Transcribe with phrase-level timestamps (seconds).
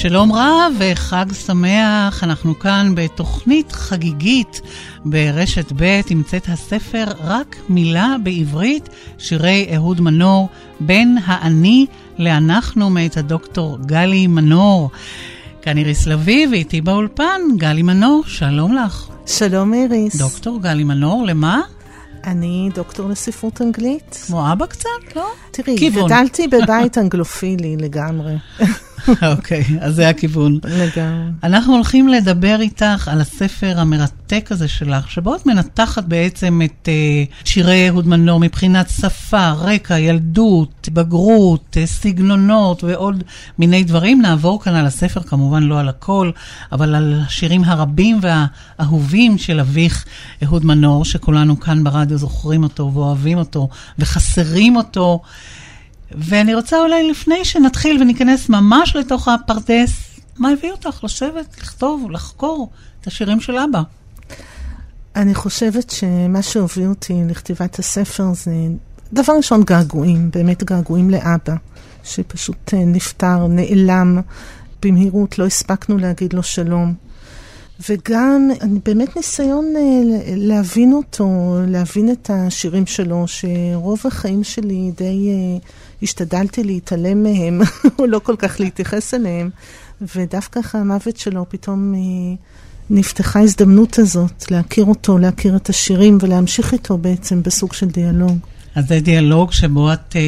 [0.00, 4.60] שלום רב וחג שמח, אנחנו כאן בתוכנית חגיגית
[5.04, 8.88] ברשת ב', נמצאת הספר רק מילה בעברית,
[9.18, 10.48] שירי אהוד מנור,
[10.80, 11.86] בין האני
[12.18, 14.90] לאנחנו מאת הדוקטור גלי מנור.
[15.62, 19.08] כאן איריס לביא ואיתי באולפן גלי מנור, שלום לך.
[19.26, 20.16] שלום איריס.
[20.16, 21.60] דוקטור גלי מנור, למה?
[22.24, 24.24] אני דוקטור לספרות אנגלית.
[24.26, 25.26] כמו אבא קצת, לא?
[25.50, 26.06] תראי, כיוון.
[26.06, 28.34] גדלתי בבית אנגלופילי לגמרי.
[29.32, 30.58] אוקיי, אז זה הכיוון.
[30.64, 31.30] לגמרי.
[31.42, 37.44] אנחנו הולכים לדבר איתך על הספר המרתק הזה שלך, שבו את מנתחת בעצם את uh,
[37.44, 43.24] שירי אהוד מנור מבחינת שפה, רקע, ילדות, בגרות, uh, סגנונות ועוד
[43.58, 44.22] מיני דברים.
[44.22, 46.30] נעבור כאן על הספר, כמובן לא על הכל,
[46.72, 50.04] אבל על השירים הרבים והאהובים של אביך
[50.44, 55.20] אהוד מנור, שכולנו כאן ברדיו זוכרים אותו ואוהבים אותו וחסרים אותו.
[56.10, 62.70] ואני רוצה אולי לפני שנתחיל וניכנס ממש לתוך הפרדס, מה הביא אותך לשבת, לכתוב, לחקור
[63.00, 63.82] את השירים של אבא?
[65.16, 68.52] אני חושבת שמה שהוביל אותי לכתיבת הספר זה
[69.12, 71.54] דבר ראשון געגועים, באמת געגועים לאבא,
[72.04, 74.20] שפשוט אה, נפטר, נעלם
[74.82, 76.94] במהירות, לא הספקנו להגיד לו שלום.
[77.88, 79.82] וגם אני באמת ניסיון אה,
[80.36, 85.58] להבין אותו, להבין את השירים שלו, שרוב החיים שלי די אה,
[86.02, 87.60] השתדלתי להתעלם מהם,
[87.98, 89.50] או לא כל כך להתייחס אליהם,
[90.16, 92.00] ודווקא אחרי המוות שלו פתאום אה,
[92.90, 98.38] נפתחה ההזדמנות הזאת להכיר אותו, להכיר את השירים ולהמשיך איתו בעצם בסוג של דיאלוג.
[98.74, 100.20] אז זה דיאלוג שבו את אה,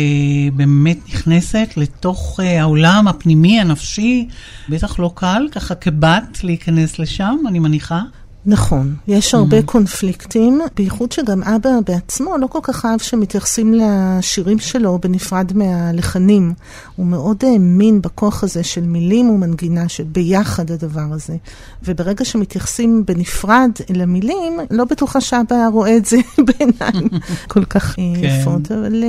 [0.53, 4.29] באמת נכנסת לתוך אה, העולם הפנימי, הנפשי,
[4.69, 8.03] בטח לא קל, ככה כבת להיכנס לשם, אני מניחה.
[8.47, 9.63] נכון, יש הרבה mm-hmm.
[9.63, 16.53] קונפליקטים, בייחוד שגם אבא בעצמו לא כל כך אהב שמתייחסים לשירים שלו בנפרד מהלחנים.
[16.97, 21.37] הוא מאוד האמין בכוח הזה של מילים ומנגינה, של ביחד הדבר הזה.
[21.85, 27.09] וברגע שמתייחסים בנפרד למילים, לא בטוחה שאבא רואה את זה בעיניים
[27.53, 28.03] כל כך כן.
[28.03, 29.05] יפות, אבל...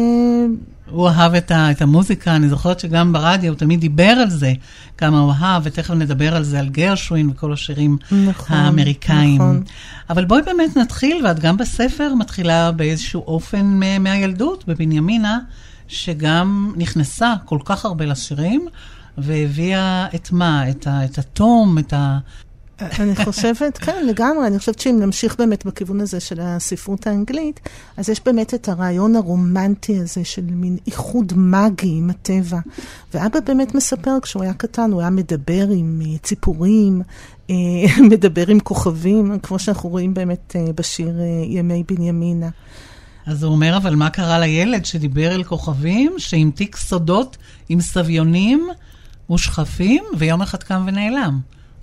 [0.91, 4.53] הוא אהב את, ה, את המוזיקה, אני זוכרת שגם ברדיו הוא תמיד דיבר על זה,
[4.97, 9.35] כמה הוא אהב, ותכף נדבר על זה, על גרשווין וכל השירים נכון, האמריקאים.
[9.35, 9.63] נכון.
[10.09, 15.39] אבל בואי באמת נתחיל, ואת גם בספר מתחילה באיזשהו אופן מהילדות, בבנימינה,
[15.87, 18.67] שגם נכנסה כל כך הרבה לשירים,
[19.17, 20.69] והביאה את מה?
[20.69, 22.17] את, ה, את התום, את ה...
[22.81, 24.47] אני חושבת, כן, לגמרי.
[24.47, 27.59] אני חושבת שאם נמשיך באמת בכיוון הזה של הספרות האנגלית,
[27.97, 32.59] אז יש באמת את הרעיון הרומנטי הזה של מין איחוד מגי עם הטבע.
[33.13, 37.01] ואבא באמת מספר, כשהוא היה קטן, הוא היה מדבר עם אה, ציפורים,
[37.49, 37.55] אה,
[38.11, 41.15] מדבר עם כוכבים, כמו שאנחנו רואים באמת אה, בשיר
[41.47, 42.49] ימי בנימינה.
[43.25, 47.37] אז הוא אומר, אבל מה קרה לילד שדיבר אל כוכבים, שהמתיק סודות
[47.69, 48.67] עם סביונים
[49.31, 51.39] ושכפים, ויום אחד קם ונעלם?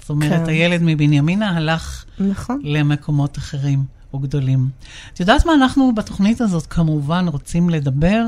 [0.09, 0.49] זאת אומרת, כן.
[0.49, 2.61] הילד מבנימינה הלך נכון.
[2.65, 4.69] למקומות אחרים וגדולים.
[5.15, 8.25] את יודעת מה אנחנו בתוכנית הזאת כמובן רוצים לדבר,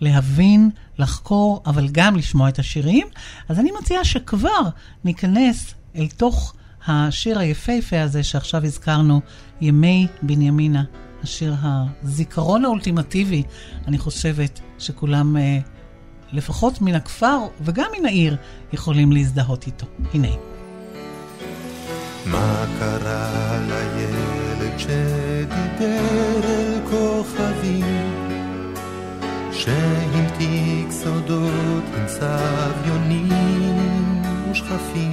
[0.00, 3.06] להבין, לחקור, אבל גם לשמוע את השירים?
[3.48, 4.62] אז אני מציעה שכבר
[5.04, 6.54] ניכנס אל תוך
[6.86, 9.20] השיר היפהפה הזה שעכשיו הזכרנו,
[9.60, 10.84] ימי בנימינה.
[11.22, 13.42] השיר הזיכרון האולטימטיבי,
[13.86, 15.58] אני חושבת שכולם, אה,
[16.32, 18.36] לפחות מן הכפר וגם מן העיר,
[18.72, 19.86] יכולים להזדהות איתו.
[20.14, 20.59] הנה.
[22.26, 28.24] מה קרה לילד שדיבר אל כוכבים,
[29.52, 33.28] שהמתיק סודות עם סביונים
[34.50, 35.12] ושכפים,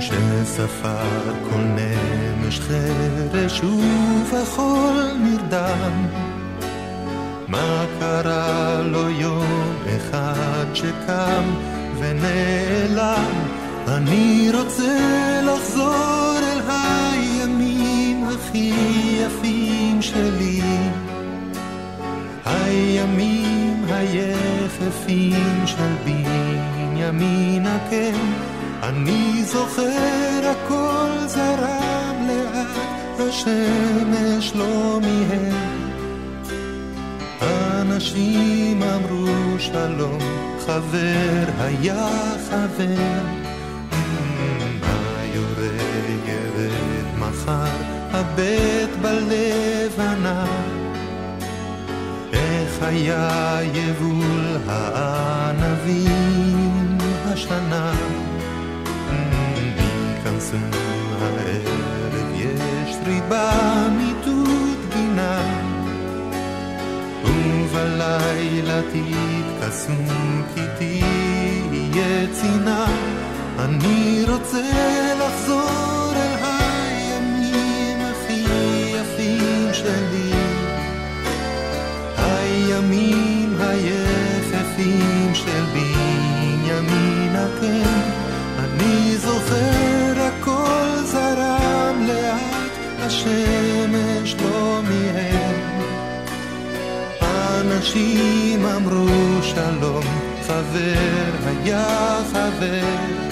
[0.00, 6.06] שספר כל נמש חרש ובכל נרדם.
[7.48, 11.44] מה קרה לו יום אחד שקם
[11.98, 18.72] ונעלם אני רוצה לחזור אל הימים הכי
[19.20, 20.60] יפים שלי,
[22.44, 28.14] הימים היפים של בנימינה כן,
[28.82, 35.80] אני זוכר הכל זרם לאט, השמש לא מיהר.
[37.42, 40.18] אנשים אמרו שלום,
[40.66, 42.08] חבר היה
[42.50, 43.49] חבר.
[48.12, 50.44] הבט בלבנה.
[52.32, 56.18] איך היה יבול הענבים
[57.24, 57.92] השנה.
[59.78, 60.56] ייכנסו
[61.20, 65.42] הערב יש ריבה מיטוט גינה.
[67.24, 69.92] ובלילה תתכסו
[70.54, 72.86] כי תהיה צינה.
[73.64, 78.46] אני רוצה לחזור אל הימים הכי
[78.94, 80.32] יפים שלי,
[82.16, 88.00] הימים היחפים של בנימין כן,
[88.58, 95.70] אני זוכר הכל זרם לאט, השמש לא מיהר.
[97.60, 100.04] אנשים אמרו שלום,
[100.46, 103.29] חבר היה חבר.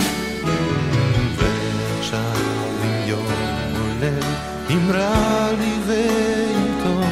[4.71, 7.05] אם רע לי ואם טוב,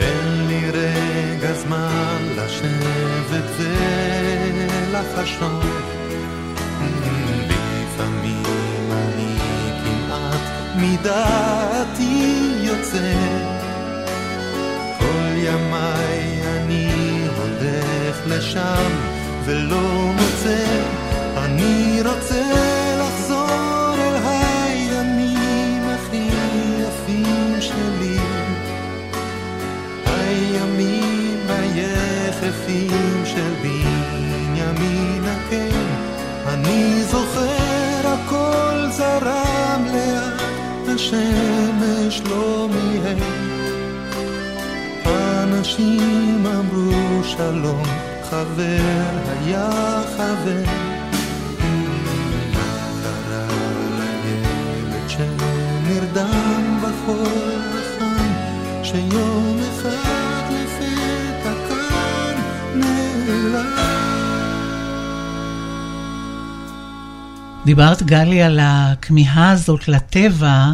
[0.00, 3.50] אין לי רגע זמן לשבת
[4.90, 5.64] ולחשוב.
[7.48, 8.42] לפעמים
[8.90, 9.38] אני
[9.84, 10.40] כמעט
[10.76, 13.14] מדעתי יוצא,
[14.98, 16.90] כל ימיי אני
[17.36, 18.90] הולך לשם
[19.44, 20.64] ולא מוצא,
[21.36, 22.87] אני רוצה
[31.48, 35.86] היפים של בנימין הקן,
[36.46, 43.16] אני זוכר הכל זרם לאט, השמש לא מיהר.
[45.42, 47.82] אנשים אמרו שלום,
[48.30, 49.08] חבר
[49.44, 50.62] היה חבר.
[53.02, 53.46] קרא
[53.98, 56.47] לילד שנרדם
[67.68, 70.72] דיברת, גלי, על הכמיהה הזאת לטבע,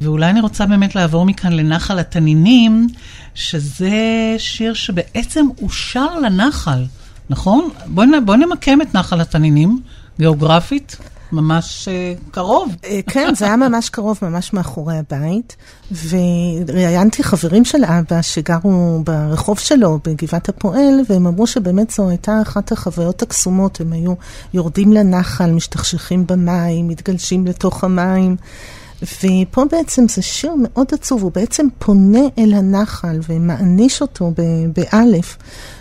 [0.00, 2.86] ואולי אני רוצה באמת לעבור מכאן לנחל התנינים,
[3.34, 6.84] שזה שיר שבעצם אושר לנחל,
[7.30, 7.68] נכון?
[7.86, 9.80] בואי בוא נמקם את נחל התנינים,
[10.18, 10.96] גיאוגרפית.
[11.34, 12.76] ממש uh, קרוב.
[12.84, 15.56] אה, כן, זה היה ממש קרוב, ממש מאחורי הבית.
[16.08, 22.72] וראיינתי חברים של אבא שגרו ברחוב שלו, בגבעת הפועל, והם אמרו שבאמת זו הייתה אחת
[22.72, 23.80] החוויות הקסומות.
[23.80, 24.14] הם היו
[24.54, 28.36] יורדים לנחל, משתכשכים במים, מתגלשים לתוך המים.
[29.02, 34.32] ופה בעצם זה שיר מאוד עצוב, הוא בעצם פונה אל הנחל ומעניש אותו
[34.76, 35.36] באלף.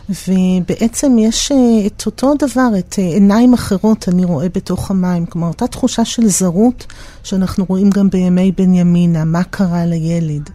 [0.09, 5.47] ובעצם יש אה, את אותו דבר, את אה, עיניים אחרות אני רואה בתוך המים, כלומר
[5.47, 6.85] אותה תחושה של זרות
[7.23, 10.49] שאנחנו רואים גם בימי בנימינה, מה קרה לילד.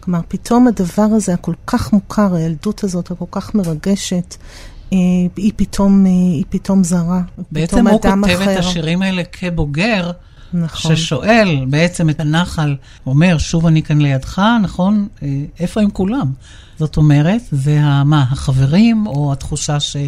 [0.00, 4.36] כלומר, פתאום הדבר הזה הכל כך מוכר, הילדות הזאת הכל כך מרגשת,
[4.92, 4.98] אה,
[5.36, 7.20] היא פתאום, היא פתאום זרה.
[7.52, 8.52] בעצם הוא כותב אחר.
[8.52, 10.10] את השירים האלה כבוגר.
[10.52, 10.96] נכון.
[10.96, 12.76] ששואל בעצם את הנחל,
[13.06, 15.08] אומר, שוב אני כאן לידך, נכון?
[15.60, 16.32] איפה הם כולם?
[16.78, 20.06] זאת אומרת, זה מה, החברים, או התחושה שכולם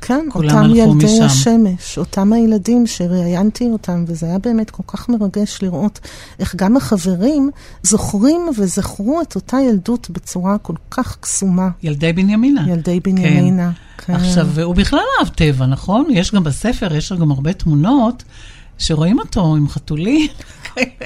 [0.00, 0.94] כן, הלכו משם?
[0.94, 6.00] כן, אותם ילדי השמש, אותם הילדים שראיינתי אותם, וזה היה באמת כל כך מרגש לראות
[6.38, 7.50] איך גם החברים
[7.82, 11.68] זוכרים וזכרו את אותה ילדות בצורה כל כך קסומה.
[11.82, 12.64] ילדי בנימינה.
[12.68, 14.04] ילדי בנימינה, כן.
[14.06, 14.12] כן.
[14.12, 16.04] עכשיו, הוא בכלל אהב טבע, נכון?
[16.10, 18.24] יש גם בספר, יש גם הרבה תמונות.
[18.78, 20.28] שרואים אותו עם חתולים.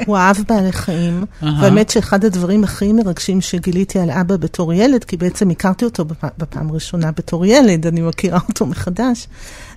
[0.07, 1.25] הוא אהב בעלי חיים.
[1.43, 6.05] והאמת שאחד הדברים הכי מרגשים שגיליתי על אבא בתור ילד, כי בעצם הכרתי אותו
[6.39, 9.27] בפעם ראשונה בתור ילד, אני מכירה אותו מחדש,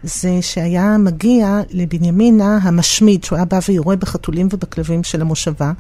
[0.04, 5.72] זה שהיה מגיע לבנימינה המשמיד, שהוא היה בא ויורה בחתולים ובכלבים של המושבה,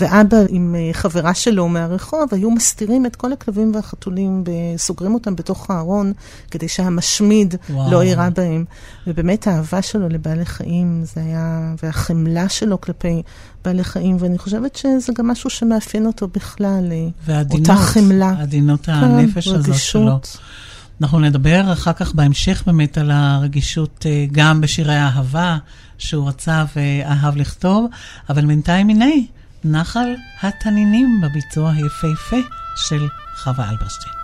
[0.00, 5.70] ואבא עם אה, חברה שלו מהרחוב היו מסתירים את כל הכלבים והחתולים וסוגרים אותם בתוך
[5.70, 6.12] הארון,
[6.50, 7.90] כדי שהמשמיד וואו.
[7.90, 8.64] לא יירה בהם.
[9.06, 13.22] ובאמת האהבה שלו לבעלי חיים, זה היה, והחמלה שלו כלפי
[13.64, 18.34] בעלי חיים, ואני חושבת שזה גם משהו שמאפיין אותו בכלל, אה, והעדינות, אותה חמלה.
[18.38, 20.18] עדינות כן, הנפש הזאת שלו.
[21.00, 25.58] אנחנו נדבר אחר כך בהמשך באמת על הרגישות אה, גם בשירי האהבה
[25.98, 27.86] שהוא רצה ואהב לכתוב,
[28.30, 29.10] אבל בינתיים הנה,
[29.64, 32.36] נחל התנינים בביצוע היפהפה
[32.76, 34.14] של חווה אלברשטיין.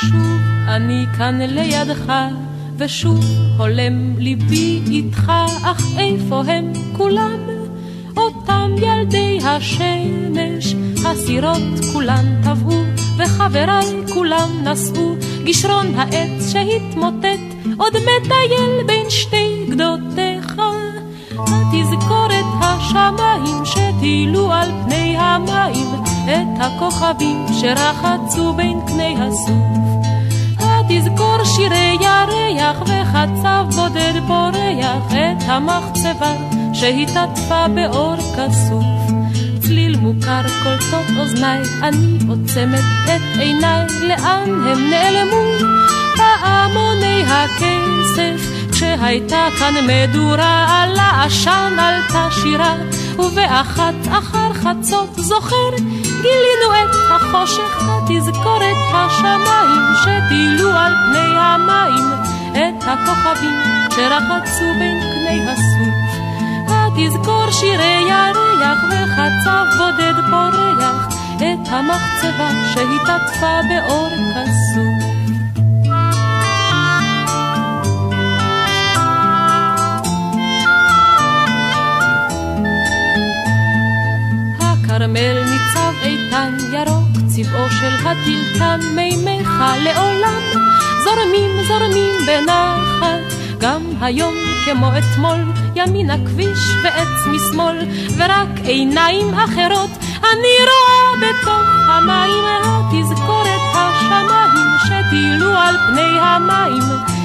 [0.00, 2.12] שוב אני כאן לידך,
[2.76, 3.24] ושוב
[3.58, 7.40] הולם ליבי איתך, אך איפה הם כולם?
[8.16, 10.74] אותם ילדי השמש,
[11.06, 11.62] הסירות
[11.92, 12.82] כולן טבעו,
[13.18, 17.40] וחבריי כולם נשאו, גשרון העץ שהתמוטט,
[17.78, 20.62] עוד מטייל בין שתי גדותיך.
[21.30, 25.86] התזכורת השמיים שטילו על פני המים
[26.24, 29.80] את הכוכבים שרחצו בין קני הסוף.
[30.58, 36.34] התזכור שירי ירח וחצב בודד פורח את המחצבה
[36.72, 38.99] שהתעטפה באור כסוף.
[39.70, 45.42] צליל מוכר קולטות אוזניי, אני עוצמת את עיניי, לאן הם נעלמו?
[46.16, 52.74] פעמוני הכסף כשהייתה כאן מדורה על העשן עלתה שירה
[53.18, 55.70] ובאחת אחר חצות זוכר
[56.02, 62.06] גילינו את החושך התזכורת השמיים שטילו על פני המים
[62.52, 63.60] את הכוכבים
[63.90, 66.20] שרחצו בין קני הסוף
[66.68, 75.10] התזכור שירי ירח וחצב בודד פורח את המחצבה שהתעטפה באור כסוף
[84.60, 89.50] הכרמל ניצב איתן ירוק, צבעו של הטילטן מימיך
[89.84, 90.42] לעולם,
[91.04, 95.52] זורמים זורמים בנחת, גם היום כמו אתמול,
[95.86, 97.76] ימין הכביש ועץ משמאל,
[98.16, 99.90] ורק עיניים אחרות
[100.22, 106.82] אני רואה בתוך המים, התזכורת השמיים שטילו על פני המים,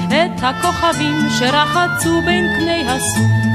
[0.08, 3.46] את הכוכבים שרחצו בין קני הסוף.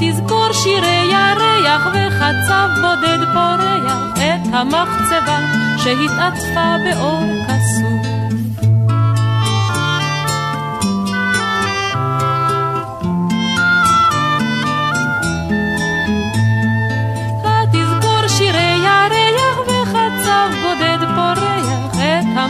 [0.00, 5.38] תזכור שירי ירח וחצב בודד פורח את המחצבה
[5.78, 7.99] שהתעטפה באור כסוף.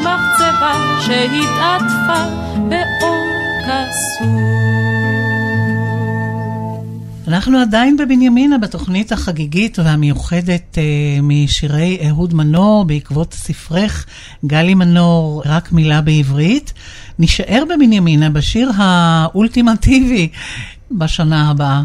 [0.07, 2.25] המחצבה שהתעטפה
[2.69, 3.25] באור
[3.67, 4.31] כסוף.
[7.29, 14.07] אנחנו עדיין בבנימינה בתוכנית החגיגית והמיוחדת אה, משירי אהוד מנור בעקבות ספרך
[14.45, 16.73] גלי מנור, רק מילה בעברית.
[17.19, 20.29] נשאר בבנימינה בשיר האולטימטיבי
[20.91, 21.83] בשנה הבאה.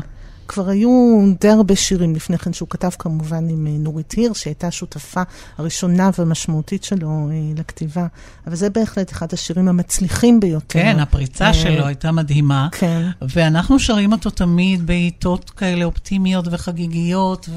[0.48, 4.68] כבר היו די הרבה שירים לפני כן שהוא כתב כמובן עם אה, נורית היר, שהייתה
[4.68, 5.22] השותפה
[5.58, 8.08] הראשונה והמשמעותית שלו אה, לכתיבה.
[8.48, 10.80] אבל זה בהחלט אחד השירים המצליחים ביותר.
[10.80, 12.68] כן, הפריצה אה, שלו הייתה מדהימה.
[12.72, 13.10] כן.
[13.22, 17.50] ואנחנו שרים אותו תמיד בעיתות כאלה אופטימיות וחגיגיות,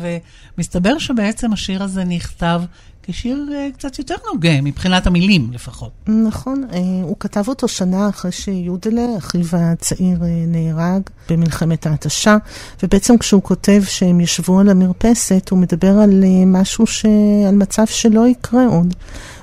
[0.58, 2.62] ומסתבר שבעצם השיר הזה נכתב
[3.10, 5.90] כשיר אה, קצת יותר נוגה, מבחינת המילים לפחות.
[6.06, 12.36] נכון, אה, הוא כתב אותו שנה אחרי שיודלה, אחיו הצעיר, אה, נהרג במלחמת ההתשה,
[12.82, 17.04] ובעצם כשהוא כותב שהם ישבו על המרפסת, הוא מדבר על משהו, ש...
[17.48, 18.94] על מצב שלא יקרה עוד.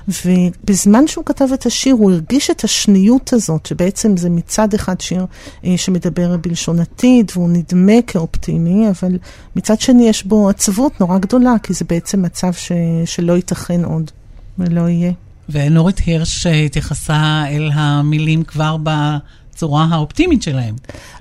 [0.08, 5.26] ובזמן שהוא כתב את השיר, הוא הרגיש את השניות הזאת, שבעצם זה מצד אחד שיר
[5.64, 9.18] אה, שמדבר בלשון עתיד, והוא נדמה כאופטימי, אבל
[9.56, 12.72] מצד שני יש בו עצבות נורא גדולה, כי זה בעצם מצב ש...
[13.04, 14.10] שלא ייתכן עוד
[14.58, 15.12] ולא יהיה.
[15.48, 19.16] ונורית הירש התייחסה אל המילים כבר ב...
[19.56, 20.74] הצורה האופטימית שלהם.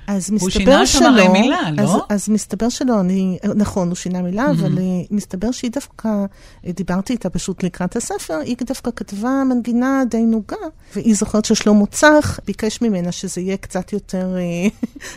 [0.07, 1.83] אז הוא מסתבר שינה שלא, שם הרי מילה, לא?
[1.83, 4.51] אז, אז מסתבר שלא, אני, נכון, הוא שינה מילה, Mm-hmm.
[4.51, 4.77] אבל
[5.11, 6.09] מסתבר שהיא דווקא,
[6.65, 10.55] דיברתי איתה פשוט לקראת הספר, היא דווקא כתבה מנגינה די נוגה,
[10.95, 14.67] והיא זוכרת ששלמה צח ביקש ממנה שזה יהיה קצת יותר אה,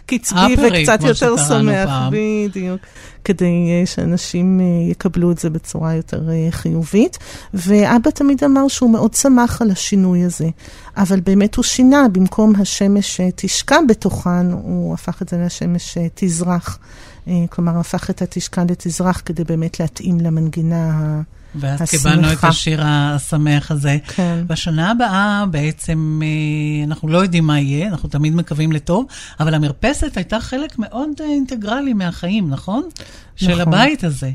[0.06, 1.90] קצבי וקצת יותר שמח.
[2.12, 2.80] בדיוק,
[3.24, 7.18] כדי אה, שאנשים אה, יקבלו את זה בצורה יותר חיובית.
[7.54, 10.48] ואבא תמיד אמר שהוא מאוד שמח על השינוי הזה,
[10.96, 16.06] אבל באמת הוא שינה, במקום השמש אה, תשקע בתוכן, הוא הפך את זה לשמש אה,
[16.14, 16.78] תזרח.
[17.28, 21.22] אה, כלומר, הפך את התשקע לתזרח כדי באמת להתאים למנגינה ה...
[21.54, 22.08] ואז השמחה.
[22.08, 23.96] קיבלנו את השיר השמח הזה.
[24.06, 24.44] כן.
[24.46, 29.06] בשנה הבאה בעצם אה, אנחנו לא יודעים מה יהיה, אנחנו תמיד מקווים לטוב,
[29.40, 32.82] אבל המרפסת הייתה חלק מאוד אינטגרלי מהחיים, נכון?
[33.36, 33.60] של נכון.
[33.60, 34.30] הבית הזה.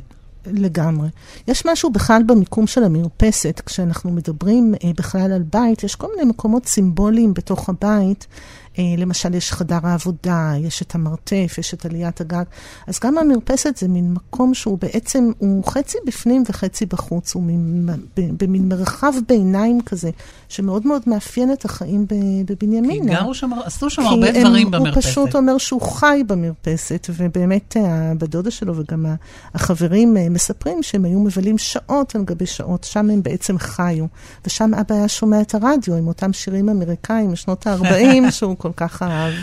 [0.46, 1.10] לגמרי.
[1.48, 6.30] יש משהו בכלל במיקום של המרפסת, כשאנחנו מדברים אה, בכלל על בית, יש כל מיני
[6.30, 8.28] מקומות סימבוליים בתוך הבית.
[8.80, 12.44] אה, למשל, יש חדר העבודה, יש את המרתף, יש את עליית הגג.
[12.88, 17.90] אז גם המרפסת זה מין מקום שהוא בעצם, הוא חצי בפנים וחצי בחוץ, הוא מין,
[18.18, 20.10] במין מרחב ביניים כזה,
[20.50, 23.22] שמאוד מאוד מאפיין את החיים ב- כי בבנימינה.
[23.22, 24.98] גרו שם, עשו שם הרבה הם- דברים הוא במרפסת.
[25.10, 29.06] פשוט אומר שהוא חי במרפסת, ובאמת אה, הבת דודה שלו וגם
[29.54, 34.06] החברים אה, מספרים שהם היו מבלים שעות על גבי שעות, שם הם בעצם חיו.
[34.46, 37.86] ושם אבא היה שומע את הרדיו עם אותם שירים אמריקאים משנות ה-40,
[38.32, 39.34] שהוא כל כך אהב.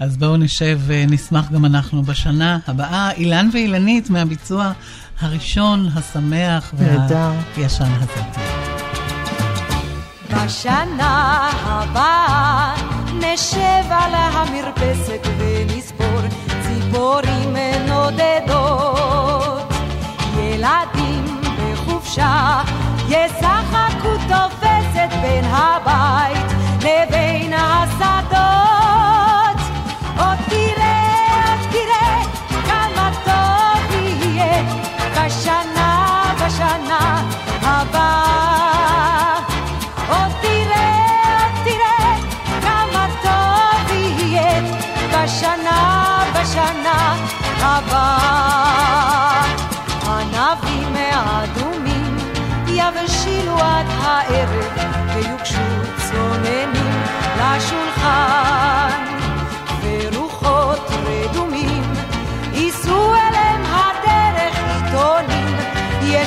[0.00, 3.10] אז בואו נשב ונשמח גם אנחנו בשנה הבאה.
[3.10, 4.72] אילן ואילנית מהביצוע
[5.20, 6.74] הראשון, השמח.
[6.76, 8.22] והישן הזה.
[10.30, 12.74] בשנה הבאה
[13.14, 16.20] נשב על המרפסת ונספור
[16.62, 17.56] ציפורים
[17.88, 19.72] נודדות,
[20.36, 22.62] ילדים בחופשה,
[23.08, 28.77] ישחקו תופסת בין הבית לבין השדות.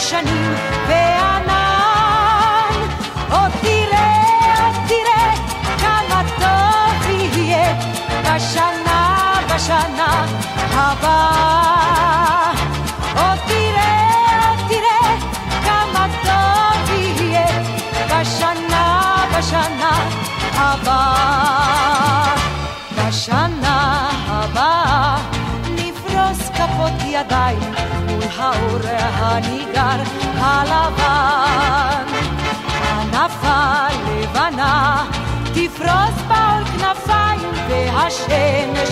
[0.01, 0.53] ישנים
[0.87, 2.73] וענן
[3.31, 4.23] עוד תראה,
[4.63, 5.33] עוד תראה
[5.79, 7.75] כמה טוב יהיה
[8.23, 10.25] בשנה, בשנה
[10.73, 11.30] הבאה
[28.41, 30.03] האור הניגר
[30.37, 32.05] הלבן.
[32.91, 35.05] ענפה לבנה
[35.53, 38.89] תפרוס בעול כנפיים והשמש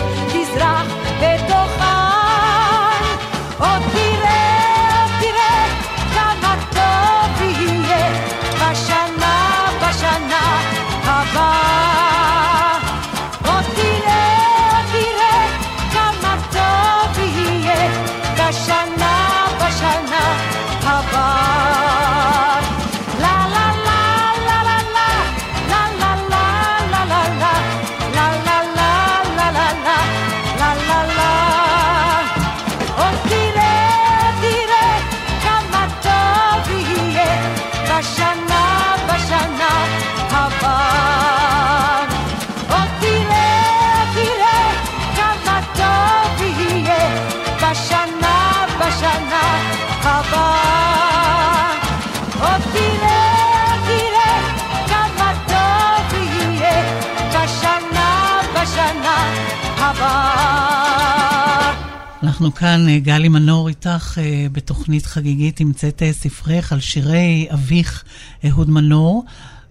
[62.40, 68.04] אנחנו כאן, אה, גלי מנור איתך אה, בתוכנית חגיגית, המצאת אה, ספרך על שירי אביך
[68.48, 69.26] אהוד מנור.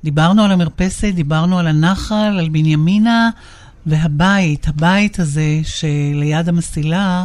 [0.04, 3.30] דיברנו על המרפסת, דיברנו על הנחל, על בנימינה
[3.86, 7.24] והבית, הבית הזה שליד המסילה,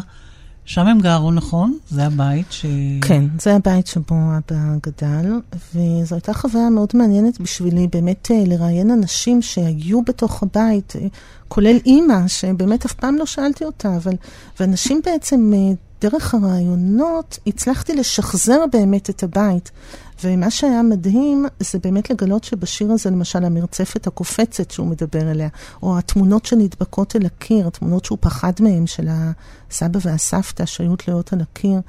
[0.66, 1.78] שם הם גרו, נכון?
[1.90, 2.66] זה הבית ש...
[3.02, 5.40] כן, זה הבית שבו אבא גדל,
[5.76, 11.08] וזו הייתה חוויה מאוד מעניינת בשבילי באמת אה, לראיין אנשים שהיו בתוך הבית, אה,
[11.48, 14.14] כולל אימא, שבאמת אף פעם לא שאלתי אותה, אבל...
[14.60, 19.72] ואנשים בעצם, אה, דרך הרעיונות, הצלחתי לשחזר באמת את הבית.
[20.24, 25.50] ומה שהיה מדהים, זה באמת לגלות שבשיר הזה, למשל, המרצפת הקופצת שהוא מדבר אליה,
[25.84, 31.42] או התמונות שנדבקות אל הקיר, התמונות שהוא פחד מהן, של הסבא והסבתא שהיו תלויות על
[31.42, 31.80] הקיר,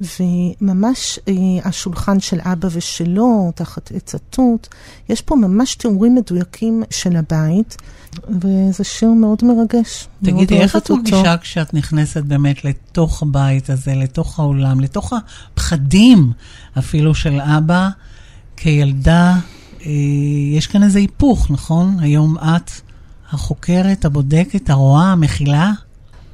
[0.00, 4.68] וממש אה, השולחן של אבא ושלו, תחת עץ התות,
[5.08, 7.76] יש פה ממש תיאורים מדויקים של הבית,
[8.28, 10.08] וזה שיר מאוד מרגש.
[10.24, 10.90] תגידי, איך את.
[10.90, 16.32] מרגישה כשאת נכנסת באמת לתוך הבית הזה, לתוך העולם, לתוך הפחדים
[16.78, 17.88] אפילו של אבא
[18.56, 19.36] כילדה?
[19.86, 19.90] אה,
[20.52, 21.96] יש כאן איזה היפוך, נכון?
[22.00, 22.70] היום את
[23.30, 25.72] החוקרת, הבודקת, הרואה, המכילה?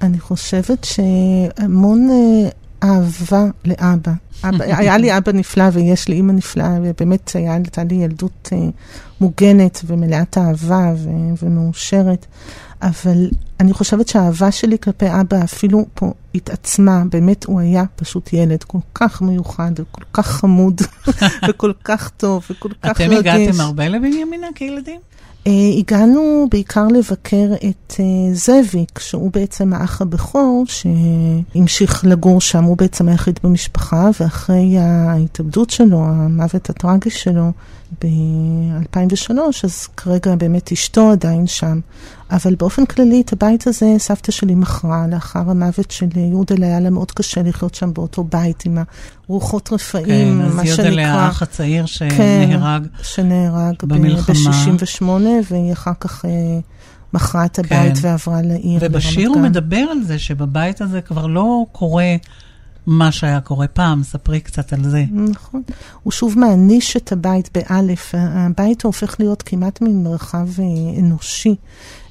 [0.03, 2.49] אני חושבת שהמון אה,
[2.83, 4.13] אהבה לאבא.
[4.45, 8.59] אבא, היה לי אבא נפלא ויש לי אימא נפלאה, ובאמת הייתה לי ילדות אה,
[9.21, 12.27] מוגנת ומלאת אהבה ו- ומאושרת.
[12.83, 13.29] אבל
[13.61, 18.79] אני חושבת שהאהבה שלי כלפי אבא אפילו פה התעצמה, באמת הוא היה פשוט ילד כל
[18.95, 20.81] כך מיוחד וכל כך חמוד
[21.49, 23.19] וכל כך טוב וכל כך אתם רגש.
[23.19, 25.01] הגעתם הרבה לבנימינה כילדים?
[25.47, 28.01] Uh, הגענו בעיקר לבקר את uh,
[28.33, 36.05] זאביק, שהוא בעצם האח הבכור שהמשיך לגור שם, הוא בעצם היחיד במשפחה, ואחרי ההתאבדות שלו,
[36.05, 37.53] המוות הטרגי שלו
[38.05, 39.33] ב-2003,
[39.65, 41.81] אז כרגע באמת אשתו עדיין שם.
[42.31, 46.91] אבל באופן כללי, את הבית הזה סבתא שלי מכרה לאחר המוות של יהודל, היה לה
[46.91, 48.79] מאוד קשה לחיות שם באותו בית עם
[49.29, 51.03] הרוחות רפאים, כן, אז מה שנקרא.
[51.03, 52.87] האח הצעיר כן, שנהרג.
[53.03, 54.35] שנהרג ב- במלחמה.
[54.81, 55.05] ב-68,
[55.51, 56.31] והיא אחר כך אה,
[57.15, 58.09] מכרה את הבית כן.
[58.09, 58.79] ועברה לעיר.
[58.83, 59.41] ובשיר הוא.
[59.41, 62.17] מדבר על זה שבבית הזה כבר לא קורה
[62.87, 65.05] מה שהיה קורה פעם, ספרי קצת על זה.
[65.13, 65.63] נכון.
[66.03, 68.15] הוא שוב מעניש את הבית באלף.
[68.15, 71.55] הבית הופך להיות כמעט מין מרחב אה, אנושי.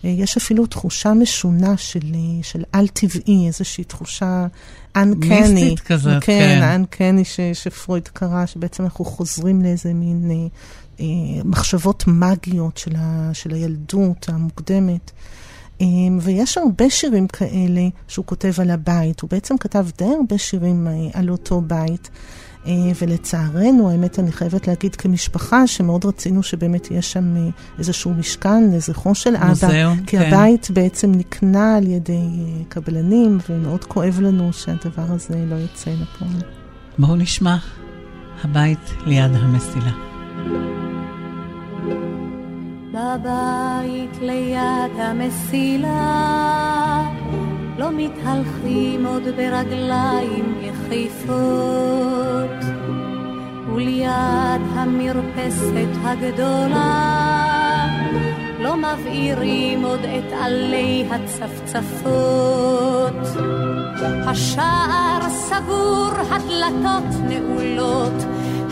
[0.06, 4.48] אה, יש אפילו תחושה משונה של, אה, של על-טבעי, איזושהי תחושה
[4.98, 5.26] uncanny.
[5.26, 6.84] מיסטית כזאת, כן.
[6.92, 10.48] כן, ש, שפרויד קרא, שבעצם אנחנו חוזרים לאיזה מין אה,
[11.00, 15.12] אה, מחשבות מגיות של, ה, של הילדות המוקדמת.
[15.82, 15.88] אה,
[16.22, 19.22] ויש הרבה שירים כאלה שהוא כותב על הבית.
[19.22, 22.10] הוא בעצם כתב די הרבה שירים אה, על אותו בית.
[22.66, 28.72] אה, ולצערנו, האמת, אני חייבת להגיד כמשפחה, שמאוד רצינו שבאמת יהיה שם אה, איזשהו משכן
[28.72, 29.48] לזכרו של אבא.
[29.48, 30.28] מוזיאום, כי כן.
[30.28, 32.28] הבית בעצם נקנה על ידי
[32.70, 36.42] קבלנים, ומאוד כואב לנו שהדבר הזה לא יצא לפועל.
[37.00, 37.58] בואו נשמע.
[38.44, 39.92] הבית ליד המסילה.
[42.92, 46.00] בבית ליד המסילה.
[47.78, 51.40] לא מתהלכים עוד ברגליים יחפות
[53.74, 57.20] וליד המרפסת הגדולה
[58.60, 62.60] לא מבעירים עוד את עלי הצפצפות
[64.28, 68.24] השער סגור, הדלתות נעולות,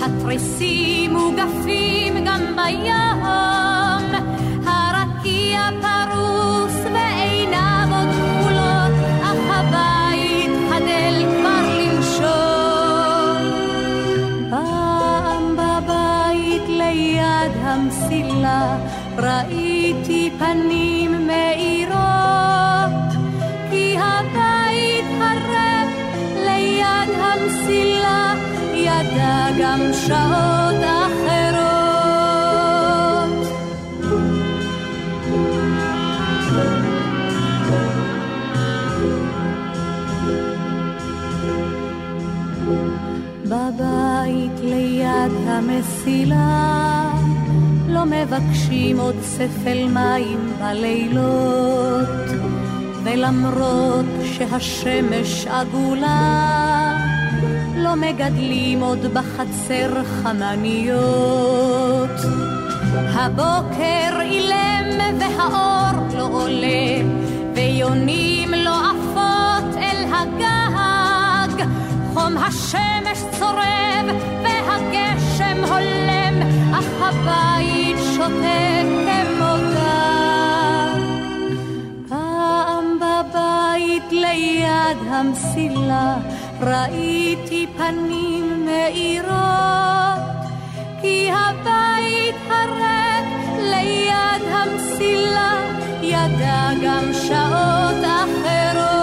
[0.02, 2.94] התריסים מוגפים גם בים,
[4.66, 13.44] הרקיע פרוס ועיניו עוד כחולות, אך הבית חדל כבר לנשום.
[14.50, 18.78] פעם בבית ליד המסילה
[19.18, 23.10] ראיתי פנים מאירות,
[23.70, 25.90] כי הבית הרב
[26.36, 28.34] ליד המסילה
[28.74, 31.38] ידע גם שעות אחרות.
[43.46, 46.78] בבית ליד המסילה
[47.98, 52.30] לא מבקשים עוד ספל מים בלילות
[53.04, 56.98] ולמרות שהשמש עגולה
[57.76, 61.00] לא מגדלים עוד בחצר חמניות.
[63.14, 67.02] הבוקר אילם והאור לא עולה
[67.56, 71.66] ויונים לא עפות אל הגג.
[72.14, 74.06] חום השמש צורב
[74.44, 76.42] והגשם הולם
[76.74, 77.77] אך הבית
[78.18, 78.88] כמו גג
[82.10, 86.18] פעם בבית ליד המסילה
[86.62, 90.22] ראיתי פנים מאירות
[91.02, 93.26] כי הבית הריק
[93.60, 95.56] ליד המסילה
[96.02, 98.98] ידע גם שעות אחרות.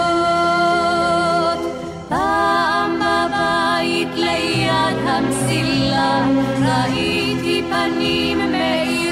[2.09, 6.25] פעם בבית ליד המסילה
[6.61, 9.04] ראיתי פנים מאירות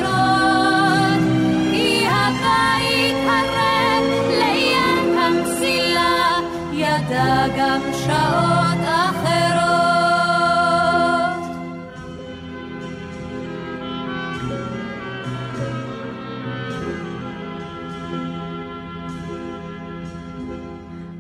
[7.57, 9.73] גם שעות אחרות.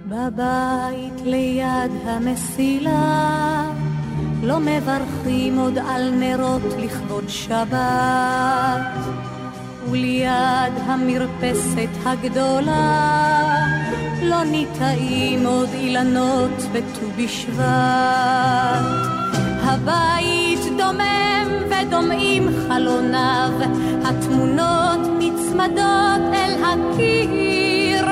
[0.07, 3.71] בבית ליד המסילה
[4.43, 8.81] לא מברכים עוד על נרות לכבוד שבת
[9.89, 13.52] וליד המרפסת הגדולה
[14.23, 17.63] לא ניטעים עוד אילנות בט"ו בשבט.
[19.63, 23.51] הבית דומם ודומעים חלוניו
[24.05, 28.05] התמונות נצמדות אל הקיר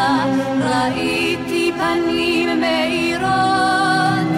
[0.00, 4.28] המסילה ראיתי פנים מאירות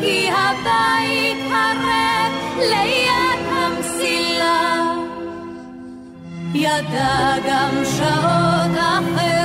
[0.00, 4.82] כי הבית הריק ליד המסילה.
[6.54, 9.39] ידע גם שעות אחרות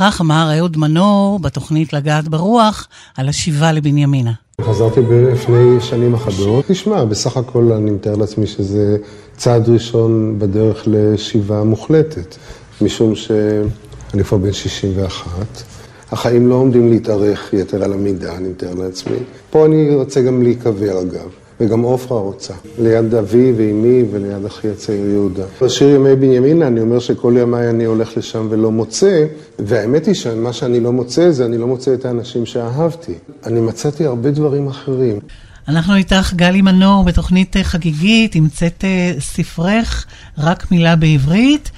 [0.00, 4.32] וכך אמר אהוד מנור בתוכנית לגעת ברוח על השיבה לבנימינה.
[4.60, 5.00] חזרתי
[5.32, 6.64] לפני שנים אחדות.
[6.68, 8.96] תשמע, בסך הכל אני מתאר לעצמי שזה
[9.36, 12.36] צעד ראשון בדרך לשיבה מוחלטת,
[12.80, 15.30] משום שאני כבר בן 61.
[16.12, 19.16] החיים לא עומדים להתארך יתר על המידה, אני מתאר לעצמי.
[19.50, 21.28] פה אני רוצה גם להיקבר אגב.
[21.60, 25.44] וגם עופרה רוצה, ליד אבי ואימי וליד אחי הצעיר יהודה.
[25.62, 29.26] בשיר ימי בנימינה אני אומר שכל ימיי אני הולך לשם ולא מוצא,
[29.58, 33.14] והאמת היא שמה שאני לא מוצא זה אני לא מוצא את האנשים שאהבתי.
[33.46, 35.18] אני מצאתי הרבה דברים אחרים.
[35.68, 40.06] אנחנו איתך, גלי מנור, בתוכנית חגיגית, המצאת אה, ספרך,
[40.38, 41.70] רק מילה בעברית.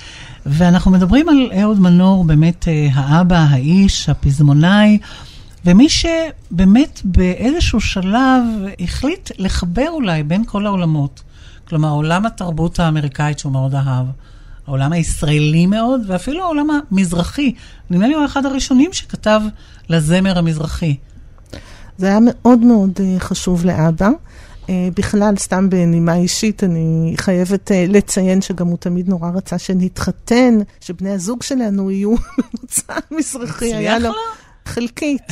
[0.47, 4.99] ואנחנו מדברים על אהוד מנור, באמת אה, האבא, האיש, הפזמונאי.
[5.65, 8.43] ומי שבאמת באיזשהו שלב
[8.81, 11.23] החליט לחבר אולי בין כל העולמות,
[11.69, 14.07] כלומר עולם התרבות האמריקאית שהוא מאוד אהב,
[14.67, 17.55] העולם הישראלי מאוד, ואפילו העולם המזרחי.
[17.91, 19.41] נדמה לי הוא אחד הראשונים שכתב
[19.89, 20.97] לזמר המזרחי.
[21.99, 24.09] זה היה מאוד מאוד אה, חשוב לאבא.
[24.69, 30.59] אה, בכלל, סתם בנימה אישית, אני חייבת uh, לציין שגם הוא תמיד נורא רצה שנתחתן,
[30.81, 33.75] שבני הזוג שלנו יהיו ממוצע מזרחי.
[33.75, 34.13] הצליח לו?
[34.67, 35.23] חלקית.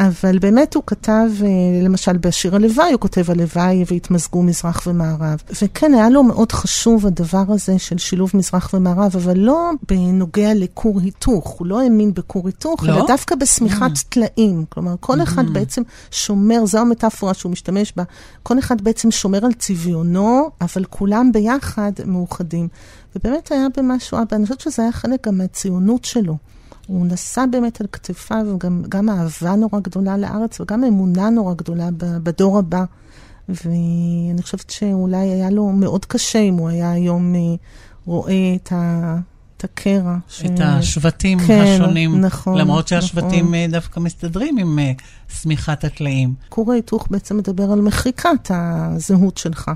[0.00, 1.48] אבל באמת הוא כתב, אה,
[1.84, 5.42] למשל בשיר הלוואי, הוא כותב הלוואי והתמזגו מזרח ומערב.
[5.62, 11.00] וכן, היה לו מאוד חשוב הדבר הזה של שילוב מזרח ומערב, אבל לא בנוגע לכור
[11.00, 12.96] היתוך, הוא לא האמין בכור היתוך, לא?
[12.96, 14.04] אלא דווקא בשמיכת Mm.
[14.08, 14.64] טלאים.
[14.68, 18.02] כלומר, כל אחד בעצם שומר, זו המטאפורה שהוא משתמש בה,
[18.42, 22.68] כל אחד בעצם שומר על צביונו, אבל כולם ביחד מאוחדים.
[23.16, 26.36] ובאמת היה במשהו, אבל אני חושבת שזה היה חלק גם מהציונות שלו.
[26.86, 31.88] הוא נשא באמת על כתפיו גם, גם אהבה נורא גדולה לארץ וגם אמונה נורא גדולה
[31.98, 32.84] בדור הבא.
[33.48, 37.40] ואני חושבת שאולי היה לו מאוד קשה אם הוא היה היום אה,
[38.06, 39.16] רואה את, ה,
[39.64, 40.16] את הקרע.
[40.28, 40.42] ש...
[40.44, 42.20] את השבטים כן, השונים.
[42.20, 43.54] נכון, למרות שהשבטים נכון.
[43.54, 44.92] אה, דווקא מסתדרים עם אה,
[45.40, 46.34] שמיכת הטלאים.
[46.48, 49.70] כור ההיתוך בעצם מדבר על מחיקת הזהות שלך.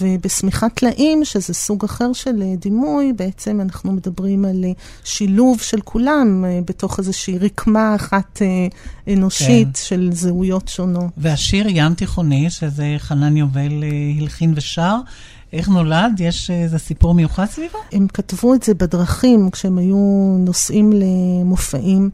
[0.00, 4.72] ובשמיכת טלאים, שזה סוג אחר של אה, דימוי, בעצם אנחנו מדברים על אה,
[5.04, 9.84] שילוב של כולם אה, בתוך איזושהי רקמה אחת אה, אנושית כן.
[9.84, 11.10] של זהויות שונות.
[11.16, 13.88] והשיר ים תיכוני, שזה חנן יובל אה,
[14.20, 14.96] הלחין ושר,
[15.54, 16.12] איך נולד?
[16.18, 17.78] יש איזה סיפור מיוחד סביבו?
[17.92, 19.96] הם כתבו את זה בדרכים כשהם היו
[20.38, 22.10] נוסעים למופעים.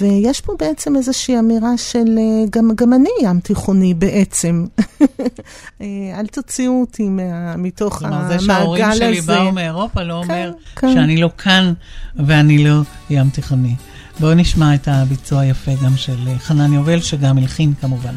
[0.00, 4.66] ויש פה בעצם איזושהי אמירה של אה, גם, גם אני ים תיכוני בעצם.
[5.80, 5.86] אה,
[6.18, 8.98] אל תוציאו אותי מה, מתוך כלומר, המעגל זה שההורים הזה.
[8.98, 10.94] שלי באו מאירופה לא כן, אומר כן.
[10.94, 11.72] שאני לא כאן
[12.16, 13.74] ואני לא ים תיכוני.
[14.20, 18.14] בואו נשמע את הביצוע היפה גם של אה, חנן יובל, שגם הלחין כמובן.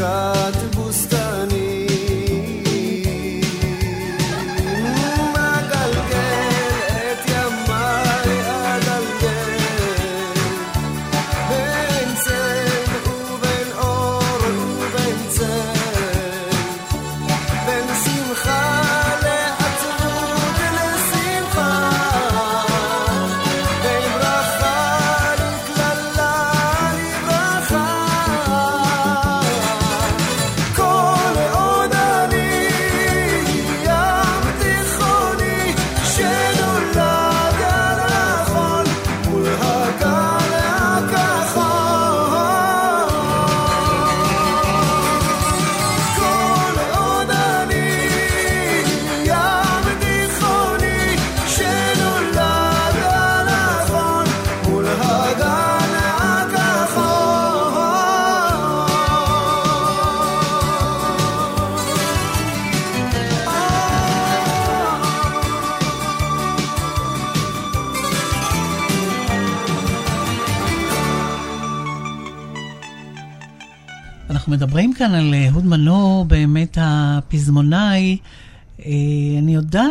[0.00, 0.79] בחשכת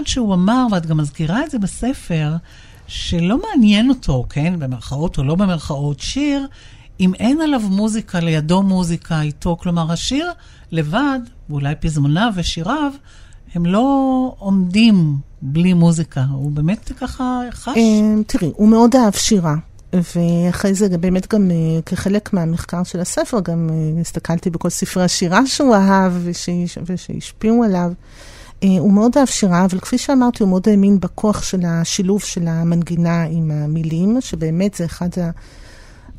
[0.09, 2.35] שהוא אמר, ואת גם מזכירה את זה בספר,
[2.87, 6.47] שלא מעניין אותו, כן, במרכאות או לא במרכאות, שיר,
[6.99, 9.57] אם אין עליו מוזיקה, לידו מוזיקה איתו.
[9.61, 10.31] כלומר, השיר
[10.71, 11.19] לבד,
[11.49, 12.91] ואולי פזמוניו ושיריו,
[13.55, 13.85] הם לא
[14.39, 16.25] עומדים בלי מוזיקה.
[16.31, 17.77] הוא באמת ככה חש.
[17.77, 19.55] אה, תראי, הוא מאוד אהב שירה.
[19.93, 25.45] ואחרי זה באמת גם אה, כחלק מהמחקר של הספר, גם אה, הסתכלתי בכל ספרי השירה
[25.45, 26.13] שהוא אהב
[26.85, 27.91] ושהשפיעו עליו.
[28.79, 33.23] הוא מאוד אהב שירה, אבל כפי שאמרתי, הוא מאוד האמין בכוח של השילוב של המנגינה
[33.23, 35.29] עם המילים, שבאמת זה אחד ה...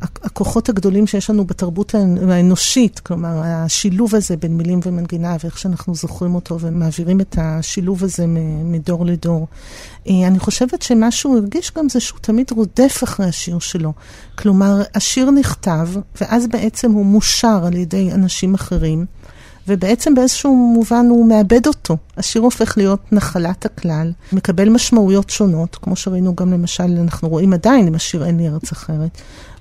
[0.02, 1.94] הכוחות הגדולים שיש לנו בתרבות
[2.28, 8.24] האנושית, כלומר, השילוב הזה בין מילים ומנגינה, ואיך שאנחנו זוכרים אותו ומעבירים את השילוב הזה
[8.64, 9.46] מדור לדור.
[10.08, 13.92] אה, אני חושבת שמה שהוא הרגיש גם זה שהוא תמיד רודף אחרי השיר שלו.
[14.38, 15.88] כלומר, השיר נכתב,
[16.20, 19.06] ואז בעצם הוא מושר על ידי אנשים אחרים.
[19.68, 21.96] ובעצם באיזשהו מובן הוא מאבד אותו.
[22.16, 27.86] השיר הופך להיות נחלת הכלל, מקבל משמעויות שונות, כמו שראינו גם למשל, אנחנו רואים עדיין
[27.86, 29.18] עם השיר אין לי ארץ אחרת.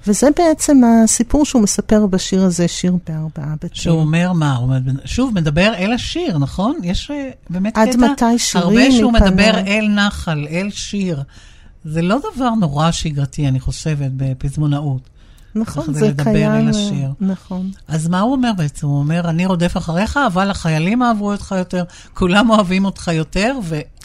[0.08, 3.70] וזה בעצם הסיפור שהוא מספר בשיר הזה, שיר בארבעה בתים.
[3.74, 4.56] שהוא אומר מה?
[4.56, 6.76] הוא שוב מדבר אל השיר, נכון?
[6.84, 7.82] יש אה, באמת קטע...
[7.82, 9.30] עד מתי שירים הרבה שהוא מפנה...
[9.30, 11.24] מדבר אל נחל, אל שיר.
[11.86, 15.10] זה לא דבר נורא שגרתי, אני חושבת, בפזמונאות.
[15.56, 16.52] נכון, זה קיים.
[16.52, 17.10] אל השיר.
[17.22, 17.72] נכון.
[17.88, 18.88] אז מה הוא אומר בעצם?
[18.88, 21.84] הוא אומר, אני רודף אחריך, אבל החיילים אהבו אותך יותר,
[22.14, 23.60] כולם אוהבים אותך יותר,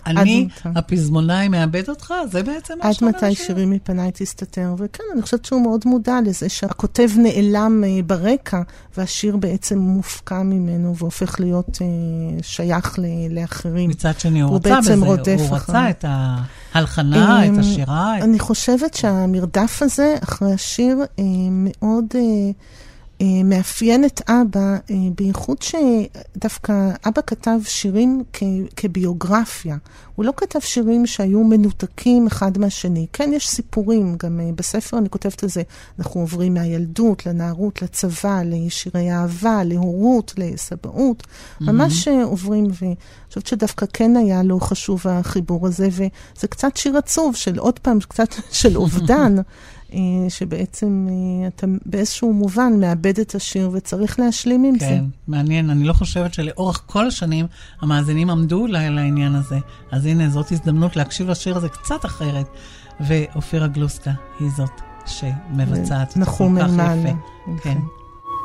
[0.07, 2.15] אני, הפזמונאי, מאבד אותך?
[2.31, 3.19] זה בעצם מה שאתה אומר?
[3.19, 4.75] עד מתי שירים מפניי תסתתר.
[4.79, 8.63] וכן, אני חושבת שהוא מאוד מודע לזה שהכותב נעלם אה, ברקע,
[8.97, 11.87] והשיר בעצם מופקע ממנו והופך להיות אה,
[12.43, 12.99] שייך
[13.31, 13.91] לאחרים.
[13.91, 16.05] מצד שני, הוא רצה בזה, הוא רצה את
[16.75, 18.19] ההלחנה, את אמ, השירה.
[18.19, 22.05] אני חושבת שהמרדף הזה אחרי השיר אה, מאוד...
[23.25, 28.43] אה, מאפיין את אבא, אה, בייחוד שדווקא אבא כתב שירים כ-
[28.77, 29.77] כביוגרפיה.
[30.15, 33.07] הוא לא כתב שירים שהיו מנותקים אחד מהשני.
[33.13, 35.63] כן, יש סיפורים, גם אה, בספר אני כותבת על זה,
[35.99, 41.23] אנחנו עוברים מהילדות לנערות, לצבא, לשירי אהבה, להורות, לסבאות.
[41.23, 41.65] Mm-hmm.
[41.65, 42.95] ממש עוברים, ואני
[43.29, 48.01] חושבת שדווקא כן היה לו חשוב החיבור הזה, וזה קצת שיר עצוב של עוד פעם,
[48.01, 49.37] קצת של אובדן.
[49.95, 54.87] אה, שבעצם אה, אתה באיזשהו מובן מאבד את השיר וצריך להשלים עם כן, זה.
[54.87, 55.71] כן, מעניין.
[55.71, 57.47] אני לא חושבת שלאורך כל השנים
[57.81, 59.59] המאזינים עמדו אולי על העניין הזה.
[59.91, 62.47] אז הנה, זאת הזדמנות להקשיב לשיר הזה קצת אחרת.
[63.01, 67.15] ואופירה גלוסקה היא זאת שמבצעת את זה כל כך יפה.
[67.63, 67.79] כן.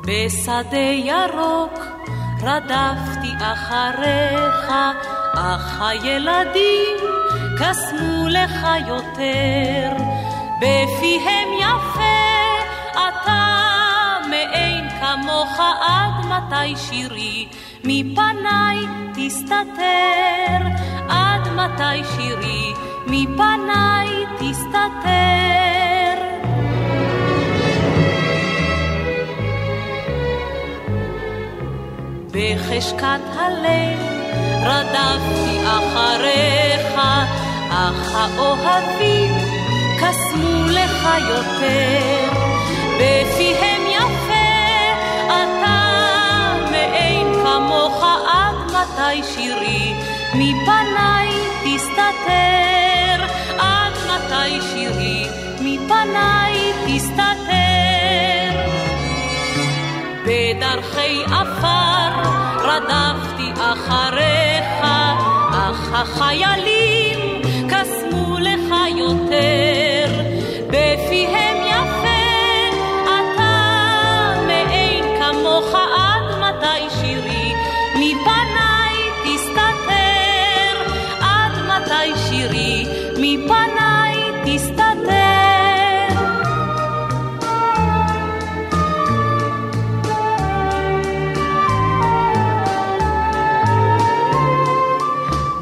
[0.06, 1.80] בשדה ירוק
[2.42, 4.72] רדפתי אחריך,
[5.36, 6.98] אך הילדים
[7.58, 10.29] קסמו לך יותר.
[10.60, 12.20] בפיהם יפה
[12.92, 13.46] אתה
[14.30, 17.48] מאין כמוך עד מתי שירי?
[17.84, 18.78] מפניי
[19.16, 20.60] תסתתר.
[21.10, 22.74] עד מתי שירי?
[23.08, 24.08] מפניי
[24.40, 25.80] תסתתר.
[32.32, 34.00] בחשכת הלב
[34.64, 37.00] רדפתי אחריך
[37.70, 39.39] אך האוהבים
[40.02, 42.30] קסמו לך יותר,
[42.96, 44.50] בפיהם יפה
[45.26, 49.94] אתה מאין כמוך עד מתי שירי
[50.34, 51.30] מפניי
[51.64, 53.26] תסתתר,
[53.58, 55.28] עד מתי שירי
[55.62, 57.30] מפניי תסתתר.
[60.26, 62.30] בדרכי עפר
[62.64, 64.66] רדפתי אחריך,
[65.52, 69.59] אך החיילים קסמו לך יותר.
[83.50, 84.90] מפניי תסתתר.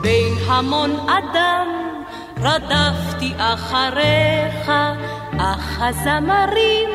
[0.02, 1.68] בין המון אדם
[2.42, 4.72] רדפתי אחריך
[5.40, 6.90] אך הזמרים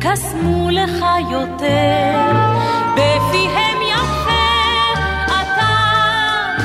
[0.00, 2.32] קסמו לך יותר,
[2.92, 4.46] בפיהם יפה
[5.26, 5.76] אתה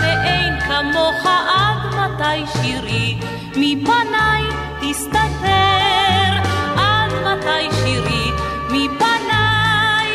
[0.02, 3.20] מאין כמוך עד מתי שירי
[3.58, 4.44] מפניי
[4.82, 8.32] תסתתר, עד מתי שירי
[8.68, 10.10] מפניי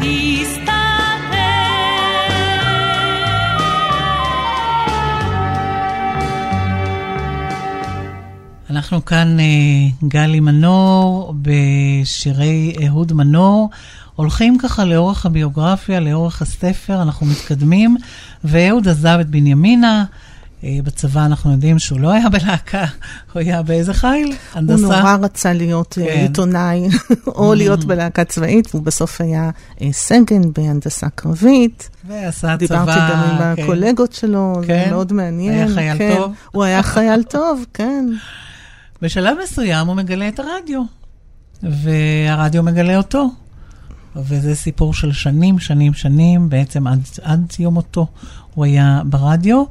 [0.00, 0.70] תסתתר.
[8.70, 9.44] אנחנו כאן, אה,
[10.08, 13.70] גלי מנור, בשירי אהוד מנור,
[14.16, 17.96] הולכים ככה לאורך הביוגרפיה, לאורך הספר, אנחנו מתקדמים,
[18.44, 20.04] ואהוד עזב את בנימינה.
[20.64, 22.84] אה, בצבא אנחנו יודעים שהוא לא היה בלהקה,
[23.32, 24.36] הוא היה באיזה חיל?
[24.54, 24.86] הנדסה?
[24.86, 26.20] הוא נורא רצה להיות אה, כן.
[26.20, 26.88] עיתונאי
[27.26, 29.50] או להיות בלהקה צבאית, והוא בסוף היה
[29.82, 31.90] אה, סגן בהנדסה קרבית.
[32.06, 32.56] ועשה צבא.
[32.56, 33.62] דיברתי גם עם כן.
[33.62, 34.90] הקולגות שלו, זה כן?
[34.90, 35.52] מאוד מעניין.
[35.52, 36.14] היה חייל כן.
[36.16, 36.32] טוב?
[36.52, 38.06] הוא היה חייל טוב, כן.
[39.02, 40.82] בשלב מסוים הוא מגלה את הרדיו,
[41.62, 43.30] והרדיו מגלה אותו.
[44.16, 48.06] וזה סיפור של שנים, שנים, שנים, בעצם עד, עד יום מותו
[48.54, 49.64] הוא היה ברדיו,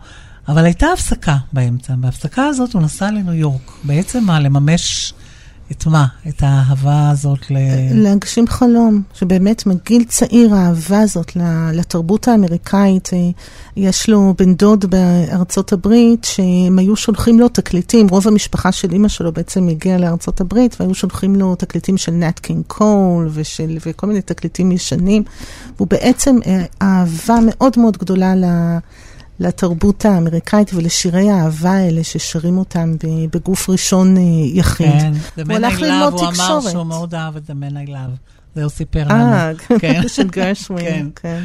[0.49, 1.93] אבל הייתה הפסקה באמצע.
[1.97, 3.71] בהפסקה הזאת הוא נסע לניו יורק.
[3.83, 5.13] בעצם מה, לממש
[5.71, 6.05] את מה?
[6.27, 7.57] את האהבה הזאת ל...
[7.91, 11.31] להגשים חלום, שבאמת מגיל צעיר האהבה הזאת
[11.73, 13.17] לתרבות האמריקאית, אה,
[13.75, 19.07] יש לו בן דוד בארצות הברית שהם היו שולחים לו תקליטים, רוב המשפחה של אימא
[19.07, 24.07] שלו בעצם הגיעה לארצות הברית והיו שולחים לו תקליטים של נאט קינג קול ושל, וכל
[24.07, 25.23] מיני תקליטים ישנים,
[25.77, 28.45] והוא בעצם אה, אהבה מאוד מאוד גדולה ל...
[29.39, 32.95] לתרבות האמריקאית ולשירי האהבה האלה ששרים אותם
[33.33, 34.21] בגוף ראשון אה,
[34.53, 34.91] יחיד.
[34.91, 36.61] כן, The Man I Love, הוא אמר.
[36.61, 38.17] שהוא מאוד אהב את The Man I Love.
[38.55, 39.79] זה הוא סיפר אה, לנו.
[39.79, 40.01] כן.
[40.15, 41.43] של גרשווין, כן.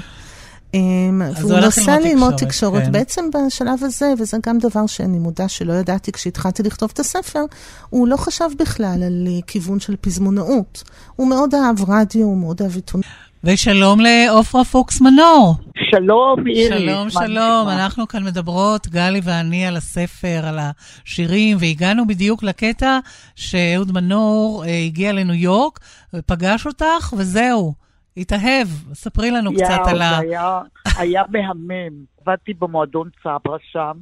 [0.75, 2.85] אמ, אז והוא הוא נסע ללמוד תקשורת.
[2.85, 2.93] כן.
[2.93, 7.45] בעצם בשלב הזה, וזה גם דבר שאני מודה שלא ידעתי כשהתחלתי לכתוב את הספר,
[7.91, 10.83] הוא לא חשב בכלל על אה, כיוון של פזמונאות.
[11.17, 13.07] הוא מאוד אהב רדיו, הוא מאוד אהב עיתונות.
[13.47, 15.55] ושלום לעופרה פוקס מנור.
[15.91, 16.79] שלום, אירי.
[16.79, 17.69] שלום, שלום.
[17.69, 22.99] אנחנו כאן מדברות, גלי ואני, על הספר, על השירים, והגענו בדיוק לקטע
[23.37, 25.81] שאהוד מנור אה, הגיע לניו יורק
[26.15, 27.75] ופגש אותך, וזהו,
[28.17, 28.67] התאהב.
[28.93, 30.19] ספרי לנו קצת יאו, על ה...
[30.19, 30.61] היה,
[30.99, 31.95] היה מהמם.
[32.21, 33.93] עבדתי במועדון צברה שם,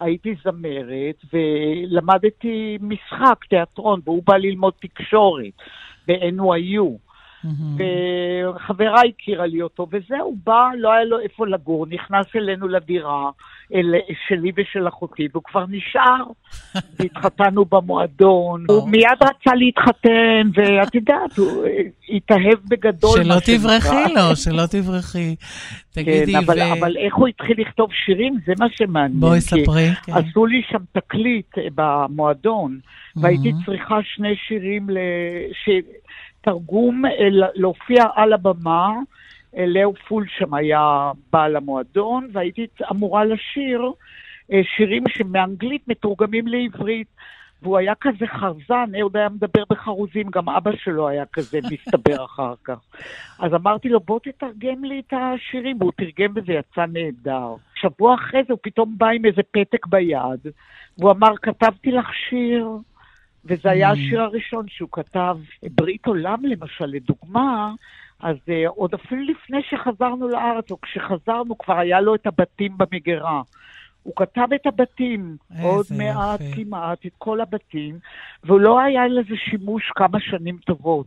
[0.00, 5.52] הייתי זמרת, ולמדתי משחק, תיאטרון, והוא בא ללמוד תקשורת
[6.08, 7.09] ב-NYU.
[7.44, 13.30] וחברה הכירה לי אותו, וזהו, בא, לא היה לו איפה לגור, נכנס אלינו לדירה,
[13.74, 13.94] אל,
[14.28, 16.24] שלי ושל אחותי, והוא כבר נשאר.
[16.98, 21.70] והתחתנו במועדון, הוא מיד רצה להתחתן, ואת יודעת, הוא אה,
[22.08, 23.22] התאהב בגדול.
[23.24, 23.34] שלא.
[23.44, 25.34] תברחי לו, שלא תברחי.
[25.94, 29.20] תגידי, כן, אבל, ו- אבל איך הוא התחיל לכתוב שירים, זה מה שמעניין.
[29.20, 30.12] בואי ספרי, כן.
[30.12, 32.78] עשו לי שם תקליט אה, במועדון,
[33.16, 33.66] והייתי Mhm.
[33.66, 34.98] צריכה שני שירים, ל...
[36.40, 37.10] תרגום אה,
[37.54, 38.88] להופיע על הבמה.
[39.56, 43.92] אה, לאו פול שם היה בעל המועדון, והייתי אמורה לשיר
[44.52, 47.06] אה, שירים שמאנגלית מתורגמים לעברית.
[47.62, 52.54] והוא היה כזה חרזן, אהוד היה מדבר בחרוזים, גם אבא שלו היה כזה, מסתבר אחר
[52.64, 52.78] כך.
[53.38, 57.54] אז אמרתי לו, בוא תתרגם לי את השירים, והוא תרגם וזה יצא נהדר.
[57.74, 60.46] שבוע אחרי זה הוא פתאום בא עם איזה פתק ביד,
[60.98, 62.68] והוא אמר, כתבתי לך שיר,
[63.44, 65.36] וזה היה השיר הראשון שהוא כתב.
[65.70, 67.72] ברית עולם, למשל, לדוגמה,
[68.20, 73.42] אז uh, עוד אפילו לפני שחזרנו לארץ, או כשחזרנו, כבר היה לו את הבתים במגירה.
[74.02, 75.86] הוא כתב את הבתים, עוד.
[75.98, 77.98] מעט כמעט, את כל הבתים,
[78.44, 81.06] ולא היה לזה שימוש כמה שנים טובות.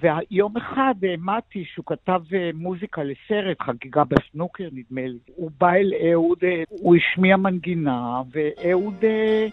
[0.00, 5.18] ויום אחד העמדתי שהוא כתב אה, מוזיקה לסרט, חגיגה בסנוקר נדמה לי.
[5.36, 9.46] הוא בא אל אהוד, אה, הוא השמיע מנגינה, ואהוד, אה,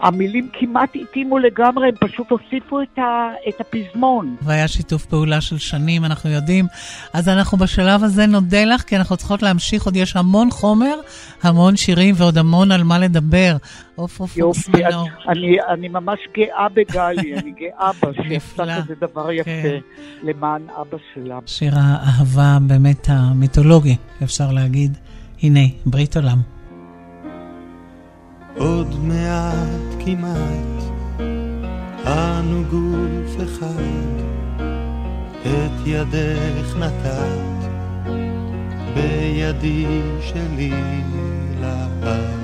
[0.00, 4.36] המילים כמעט התאימו לגמרי, הם פשוט הוסיפו את, ה, את הפזמון.
[4.42, 6.64] והיה שיתוף פעולה של שנים, אנחנו יודעים.
[7.12, 10.94] אז אנחנו בשלב הזה נודה לך, כי אנחנו צריכות להמשיך, עוד יש המון חומר,
[11.42, 13.56] המון שירים ועוד המון על מה לדבר.
[13.94, 15.08] עופרה פוקס יופי, מנור.
[15.28, 18.82] אני, אני ממש גאה בגלי, אני גאה בה, שעשתה.
[18.82, 19.78] כזה דבר יפה כן.
[20.22, 21.38] למען אבא שלה.
[21.46, 24.96] שיר האהבה באמת המיתולוגי, אפשר להגיד.
[25.42, 26.57] הנה, ברית עולם.
[28.58, 30.82] עוד מעט כמעט,
[32.06, 34.22] אנו גוף אחד,
[35.42, 37.68] את ידך נתת,
[38.94, 39.86] בידי
[40.20, 40.72] שלי
[41.60, 42.38] לעד.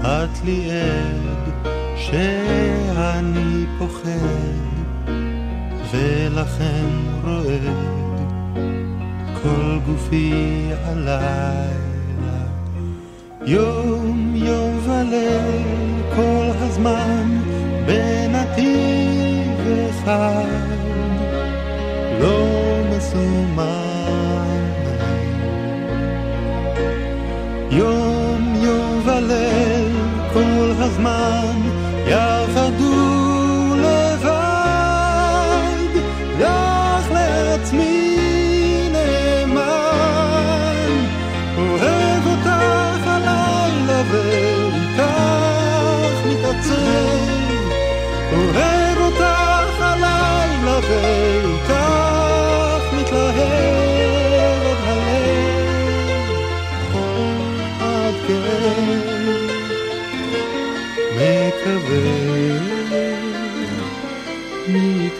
[0.00, 1.52] את לי עד
[1.96, 4.10] שאני פוחד,
[5.92, 6.86] ולכן
[7.24, 8.20] רועד
[9.42, 11.89] כל גופי הלילה.
[13.50, 17.38] יום יום וליל כל הזמן
[17.86, 20.44] בנתיב אחד
[22.20, 22.46] לא
[22.90, 24.60] מסומן.
[27.70, 29.96] יום יום וליל
[30.32, 31.56] כל הזמן
[32.06, 32.49] יחדו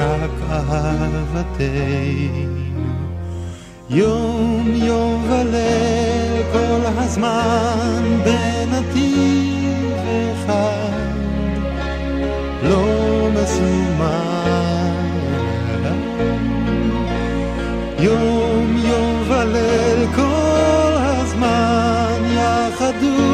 [0.00, 1.70] רק אהבתנו.
[3.90, 9.96] יום יום וליל כל הזמן בנתיב
[10.34, 10.90] אחד.
[12.62, 14.60] לא מסומן.
[17.98, 23.29] יום יום וליל כל הזמן יחד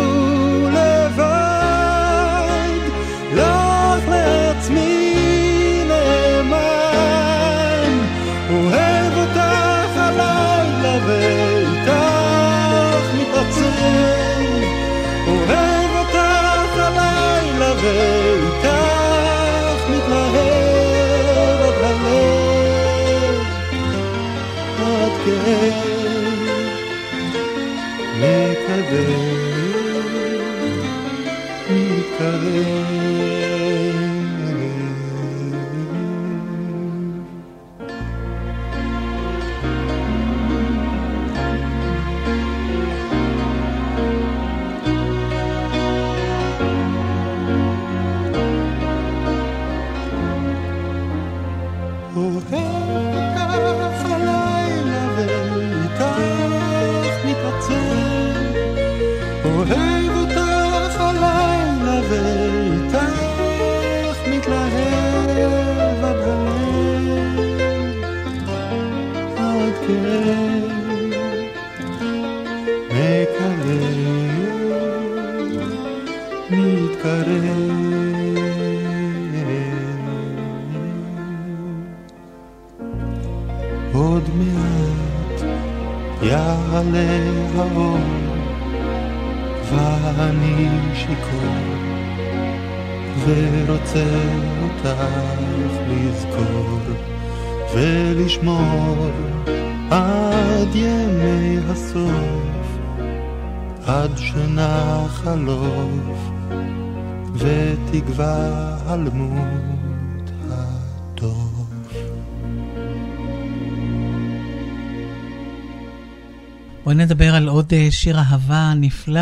[117.07, 119.21] נדבר על עוד אה, שיר אהבה נפלא,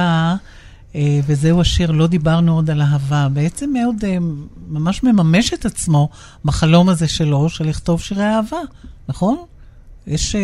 [0.95, 3.29] אה, וזהו השיר "לא דיברנו עוד על אהבה".
[3.33, 4.17] בעצם מאוד אה,
[4.69, 6.09] ממש מממש את עצמו
[6.45, 8.57] בחלום הזה שלו, של לכתוב שירי אהבה,
[9.09, 9.37] נכון?
[10.07, 10.37] יש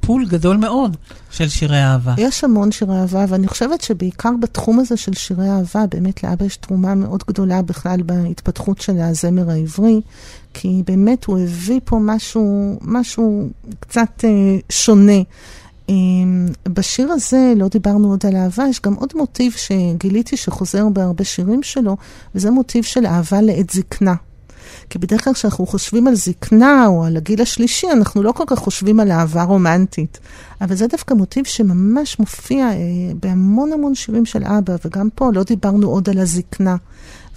[0.00, 0.96] פול גדול מאוד
[1.30, 2.14] של שירי אהבה.
[2.18, 6.56] יש המון שירי אהבה, ואני חושבת שבעיקר בתחום הזה של שירי אהבה, באמת לאבא יש
[6.56, 10.00] תרומה מאוד גדולה בכלל בהתפתחות של הזמר העברי,
[10.54, 13.48] כי באמת הוא הביא פה משהו, משהו
[13.80, 15.22] קצת אה, שונה.
[15.92, 21.24] אה, בשיר הזה, לא דיברנו עוד על אהבה, יש גם עוד מוטיב שגיליתי שחוזר בהרבה
[21.24, 21.96] שירים שלו,
[22.34, 24.14] וזה מוטיב של אהבה לעת זקנה.
[24.90, 28.58] כי בדרך כלל כשאנחנו חושבים על זקנה או על הגיל השלישי, אנחנו לא כל כך
[28.58, 30.18] חושבים על אהבה רומנטית.
[30.60, 32.76] אבל זה דווקא מוטיב שממש מופיע אה,
[33.20, 36.76] בהמון המון שירים של אבא, וגם פה לא דיברנו עוד על הזקנה.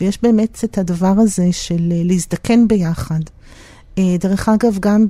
[0.02, 3.20] ויש באמת את הדבר הזה של אה, להזדקן ביחד.
[3.98, 5.06] אה, דרך אגב, גם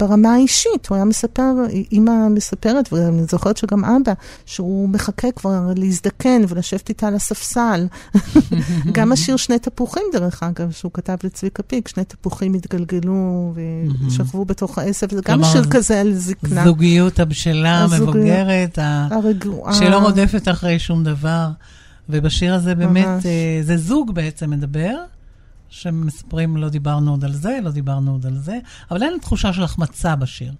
[0.00, 1.52] ברמה האישית, הוא היה מספר,
[1.92, 4.12] אימא מספרת, ואני זוכרת שגם אבא,
[4.46, 7.86] שהוא מחכה כבר להזדקן ולשבת איתה על הספסל.
[8.92, 13.52] גם השיר שני תפוחים, דרך אגב, שהוא כתב לצביקה פיק, שני תפוחים התגלגלו
[14.06, 16.64] ושכבו בתוך העשב, זה גם שיר כזה על זקנה.
[16.64, 19.74] זוגיות הבשלה, הזוגיות מבוגרת, ה- הרגועה.
[19.74, 21.48] שלא רודפת אחרי שום דבר.
[22.12, 23.26] ובשיר הזה באמת.
[23.26, 24.94] אה, זה זוג בעצם מדבר,
[25.70, 28.58] שמספרים, לא דיברנו עוד על זה, לא דיברנו עוד על זה,
[28.90, 30.52] אבל אין תחושה של החמצה בשיר.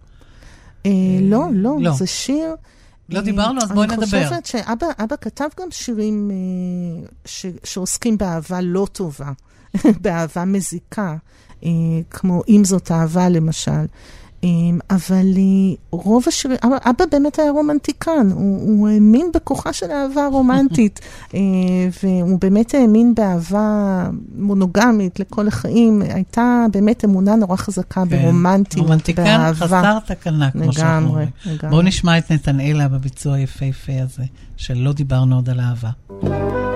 [0.87, 0.91] אה,
[1.21, 1.93] לא, לא, לא.
[1.93, 2.55] זה שיר...
[3.09, 4.25] לא אה, דיברנו, אז בואי אני נדבר.
[4.25, 7.11] חושבת שאבא אבא כתב גם שירים אה,
[7.65, 9.33] שעוסקים באהבה לא טובה,
[10.03, 11.17] באהבה מזיקה,
[11.65, 11.71] אה,
[12.11, 13.87] כמו אם זאת אהבה למשל.
[14.91, 15.26] אבל
[15.91, 21.01] רוב השירים, אבא, באמת היה רומנטיקן, הוא, הוא האמין בכוחה של אהבה רומנטית,
[21.34, 21.41] אה,
[22.03, 26.03] והוא באמת האמין באהבה מונוגמית לכל החיים.
[26.03, 28.91] הייתה באמת אמונה נורא חזקה ברומנטיות, כן.
[28.91, 29.66] רומנטיקן באהבה.
[29.66, 31.28] חסר תקנה, כמו שאנחנו אומרים.
[31.47, 31.70] לגמרי.
[31.70, 34.24] בואו נשמע את נתנאלה בביצוע היפהפה הזה,
[34.57, 36.70] של לא דיברנו עוד על אהבה.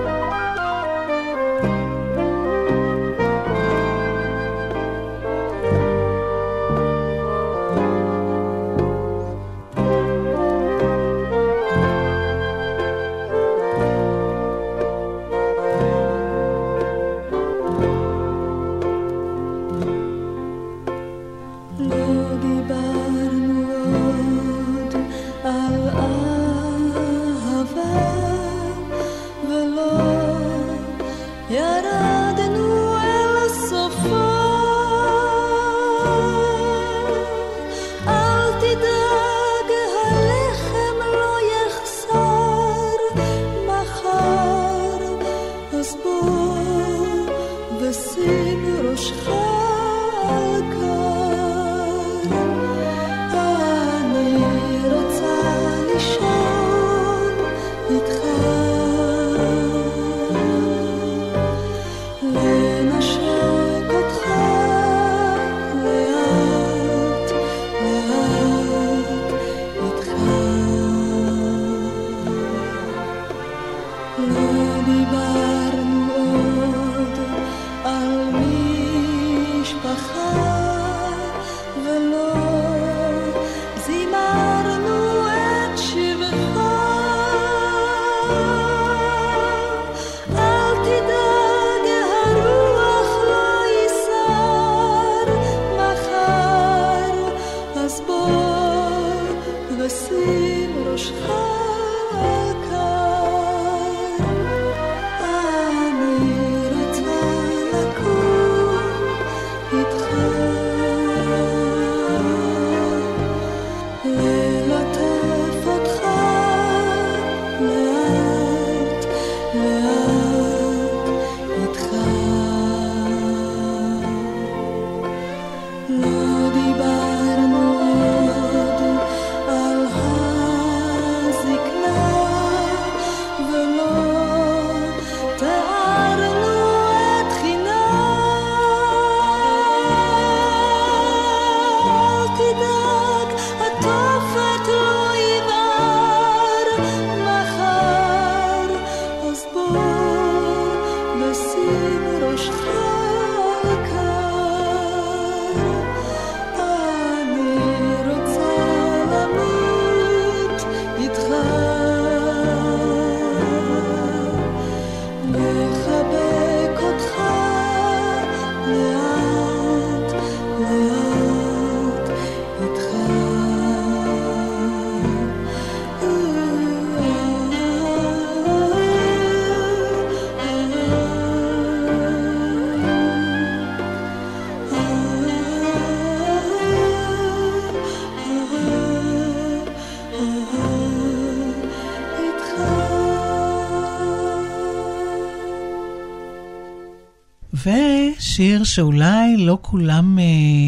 [197.65, 200.23] ושיר שאולי לא כולם אה,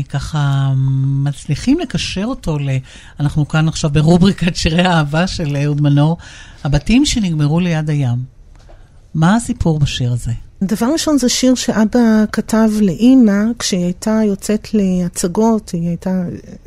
[0.09, 0.73] ככה
[1.23, 2.69] מצליחים לקשר אותו ל...
[3.19, 6.17] אנחנו כאן עכשיו ברובריקת שירי האהבה של אהוד מנור,
[6.63, 8.17] הבתים שנגמרו ליד הים.
[9.13, 10.46] מה הסיפור בשיר הזה?
[10.63, 16.23] דבר ראשון זה שיר שאבא כתב לאימא כשהיא הייתה יוצאת להצגות, היא הייתה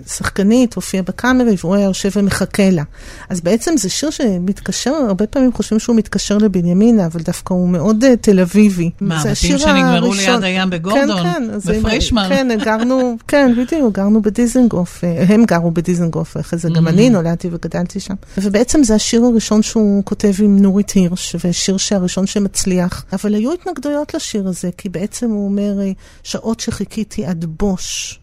[0.07, 2.83] שחקנית, הופיעה בקאמרי והוא היה יושב ומחכה לה.
[3.29, 8.05] אז בעצם זה שיר שמתקשר, הרבה פעמים חושבים שהוא מתקשר לבנימינה, אבל דווקא הוא מאוד
[8.05, 8.91] uh, תל אביבי.
[9.01, 10.35] מה, הבתים שנגמרו הראשון.
[10.35, 11.23] ליד הים בגורדון?
[11.23, 11.79] כן, כן.
[11.81, 12.29] בפרישמן?
[12.29, 16.91] כן, גרנו, כן, בדיוק, גרנו בדיזנגוף, אה, הם גרו בדיזנגוף, אחרי זה גם Mhm.
[16.91, 18.15] אני נולדתי וגדלתי שם.
[18.39, 23.05] ובעצם זה השיר הראשון שהוא כותב עם נורית הירש, ושיר שהראשון שמצליח.
[23.13, 28.21] אבל היו התנגדויות לשיר הזה, כי בעצם הוא אומר, אה, שעות שחיכיתי עד בוש.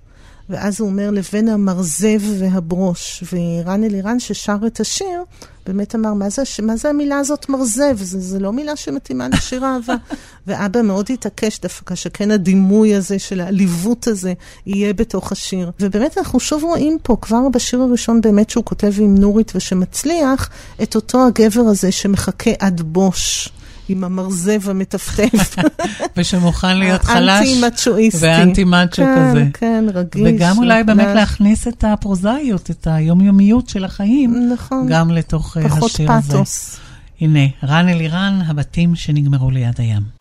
[0.49, 3.23] ואז הוא אומר, לבין המרזב והברוש.
[3.33, 5.23] ורן אלירן ששר את השיר,
[5.65, 7.97] באמת אמר, מה זה, מה זה המילה הזאת מרזב?
[7.97, 9.95] זה, זה לא מילה שמתאימה לשיר אהבה.
[10.47, 14.33] ואבא מאוד התעקש דווקא שכן הדימוי הזה של העליבות הזה
[14.65, 15.71] יהיה בתוך השיר.
[15.79, 20.49] ובאמת אנחנו שוב רואים פה, כבר בשיר הראשון באמת שהוא כותב עם נורית ושמצליח,
[20.83, 23.49] את אותו הגבר הזה שמחכה עד בוש.
[23.89, 25.55] עם המרזב המטפטף.
[26.17, 27.29] ושמוכן להיות חלש.
[27.29, 28.25] האנטי-מצ'ואיסטי.
[28.25, 29.45] ואנטי-מאצ'ו כן, כזה.
[29.53, 30.21] כן, רגיש.
[30.25, 31.15] וגם אולי באמת וחלש.
[31.15, 34.87] להכניס את הפרוזאיות, את היומיומיות של החיים, נכון.
[34.89, 36.31] גם לתוך אה, פחות השיר הזה.
[36.31, 36.79] פאתוס.
[37.21, 40.17] הנה, רן אלירן, הבתים שנגמרו ליד הים.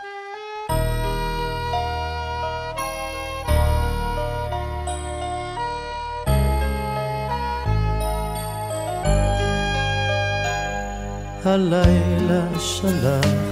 [11.47, 13.46] הלילה שלח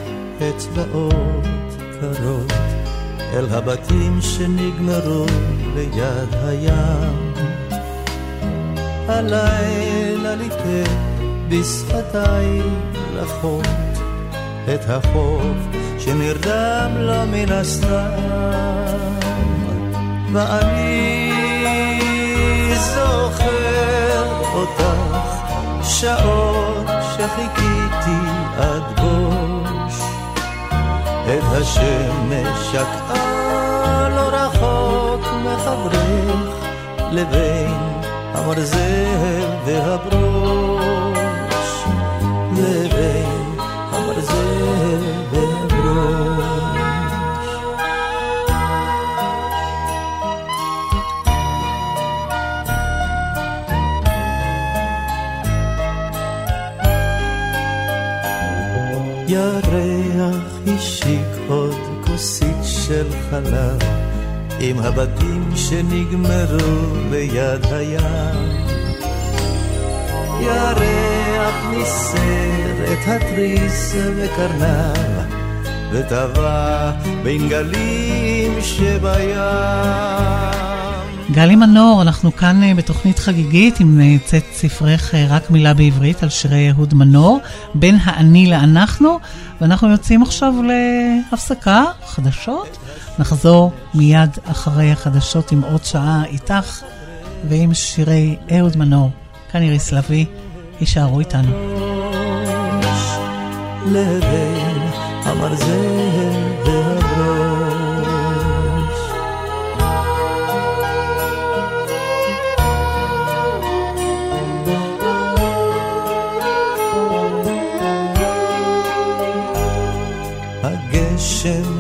[0.51, 1.45] אצבעות
[2.01, 2.53] קרות
[3.21, 5.27] אל הבתים שנגמרו
[5.75, 7.35] ליד הים.
[9.09, 10.91] הלילה ליטט
[11.49, 12.63] בשפתיי
[13.17, 13.67] לחות
[14.75, 15.57] את החוף
[15.99, 19.15] שנרדם לו מן הסתם.
[20.33, 21.33] ואני
[22.95, 24.25] זוכר
[24.55, 24.85] אותך
[25.83, 26.87] שעות
[27.17, 28.21] שחיכיתי
[28.59, 29.04] עד
[31.27, 36.55] את השמש שקעה לא רחוק מחברך
[37.13, 37.81] לבין
[38.35, 40.85] המרזב והברוש
[42.53, 43.59] לבין
[43.93, 45.03] המרזב
[45.33, 46.45] והברוש
[59.29, 60.14] ירד
[60.67, 61.75] השיק עוד
[62.07, 63.79] כוסית של חלב
[64.61, 68.65] עם הבתים שנגמרו ליד הים.
[70.41, 75.25] ירח ניסר את התריס וקרנב
[75.93, 76.91] וטבע
[77.23, 79.15] בין גלים שבים.
[81.35, 86.23] גלי מנור, אנחנו כאן אה, בתוכנית חגיגית עם אה, צאת ספרך אה, רק מילה בעברית
[86.23, 87.41] על שירי אהוד מנור,
[87.75, 89.19] בין האני לאנחנו,
[89.61, 92.79] ואנחנו יוצאים עכשיו להפסקה, חדשות.
[93.19, 96.83] נחזור מיד אחרי החדשות עם עוד שעה איתך
[97.49, 99.11] ועם שירי אהוד מנור.
[99.53, 100.27] כאן איריס לביא,
[100.81, 101.53] יישארו איתנו.
[103.87, 104.79] לבין
[105.25, 105.75] המרזל
[106.67, 107.64] והברוש.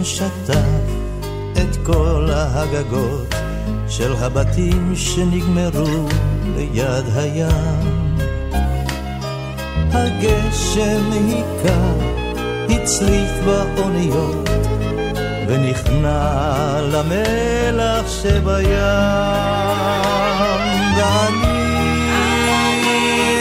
[0.05, 0.84] שטף
[1.52, 3.34] את כל הגגות
[3.88, 6.09] של הבתים שנגמרו
[6.57, 8.14] ליד הים.
[9.92, 11.92] הגשם היכה,
[12.70, 14.48] הצליף באוניות,
[15.48, 18.44] ונכנע למלח שבים.
[20.96, 21.44] ואני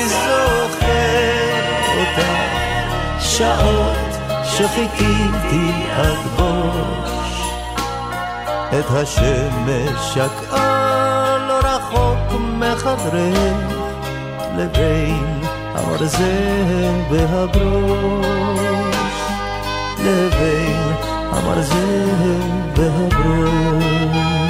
[0.08, 1.44] זוכר
[2.00, 2.36] אותה
[3.20, 4.04] שעות
[4.58, 6.53] שחיכיתי עד בוש.
[8.80, 13.74] את השמש שקעה לא רחוק מחדרך
[14.58, 15.42] לבין
[15.76, 18.26] המרזל והברוש
[20.00, 20.94] לבין
[21.32, 24.43] המרזל והברוש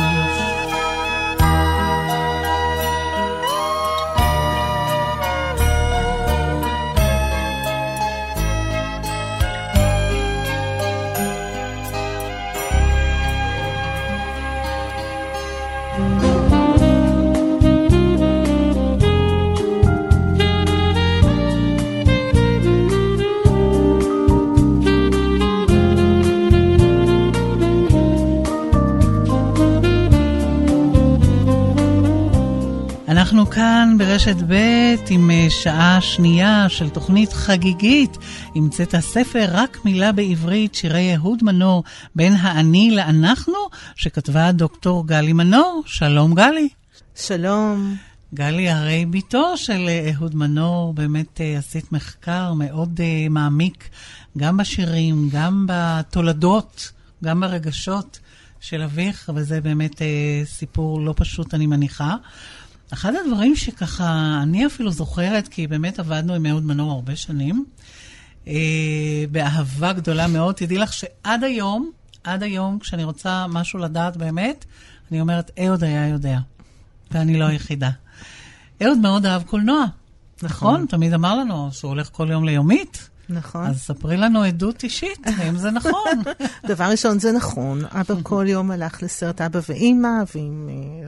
[34.25, 38.17] ברשת ב' עם אה, שעה שנייה של תוכנית חגיגית
[38.55, 41.83] עם צאת הספר רק מילה בעברית, שירי אהוד מנור,
[42.15, 43.53] בין האני לאנחנו,
[43.95, 45.83] שכתבה דוקטור גלי מנור.
[45.85, 46.69] שלום גלי.
[47.15, 47.95] שלום.
[48.33, 52.99] גלי, הרי בתו של אה, אהוד מנור, באמת אה, עשית מחקר מאוד
[53.29, 53.89] מעמיק,
[54.37, 56.91] גם בשירים, גם בתולדות,
[57.23, 58.19] גם ברגשות
[58.59, 60.01] של אביך, וזה באמת
[60.45, 62.15] סיפור לא פשוט, אני מניחה.
[62.93, 67.65] אחד הדברים שככה, אני אפילו זוכרת, כי באמת עבדנו עם אהוד מנור הרבה שנים,
[68.47, 68.53] אה,
[69.31, 70.55] באהבה גדולה מאוד.
[70.55, 71.91] תדעי לך שעד היום,
[72.23, 74.65] עד היום, כשאני רוצה משהו לדעת באמת,
[75.11, 76.39] אני אומרת, אהוד היה יודע,
[77.11, 77.89] ואני לא היחידה.
[78.83, 79.85] אהוד מאוד אהב קולנוע,
[80.43, 80.73] נכון?
[80.73, 80.85] נכון?
[80.85, 83.09] תמיד אמר לנו שהוא הולך כל יום ליומית.
[83.29, 83.65] נכון.
[83.65, 86.21] אז ספרי לנו עדות אישית, האם זה נכון.
[86.67, 87.85] דבר ראשון, זה נכון.
[87.85, 91.07] אבא כל יום הלך לסרט אבא ואימא, ועם אה,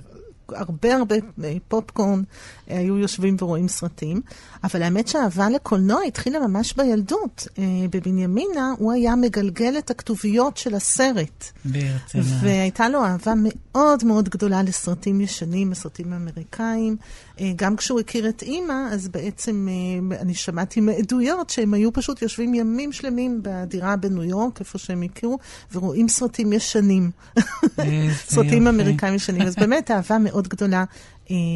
[0.50, 2.22] הרבה הרבה אה, פופקורן
[2.68, 4.22] היו יושבים ורואים סרטים,
[4.64, 7.48] אבל האמת שהאהבה לקולנוע התחילה ממש בילדות.
[7.58, 11.46] אה, בבנימינה הוא היה מגלגל את הכתוביות של הסרט.
[11.66, 12.24] ברצינה.
[12.42, 16.98] והייתה לו אהבה מאוד מאוד גדולה לסרטים ישנים, לסרטים אמריקאים.
[17.56, 19.68] גם כשהוא הכיר את אימא, אז בעצם
[20.20, 25.38] אני שמעתי מעדויות שהם היו פשוט יושבים ימים שלמים בדירה בניו יורק, איפה שהם הכירו,
[25.74, 27.12] ורואים סרטים ישנים.
[28.34, 29.42] סרטים אמריקאים ישנים.
[29.42, 30.86] אז באמת אהבה מאוד גדולה אה,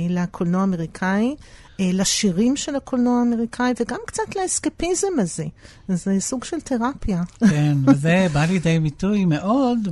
[0.09, 1.35] לקולנוע האמריקאי,
[1.79, 5.45] אה, לשירים של הקולנוע האמריקאי, וגם קצת לאסקפיזם הזה.
[5.87, 7.23] זה סוג של תרפיה.
[7.49, 9.87] כן, וזה בא לידי ביטוי מאוד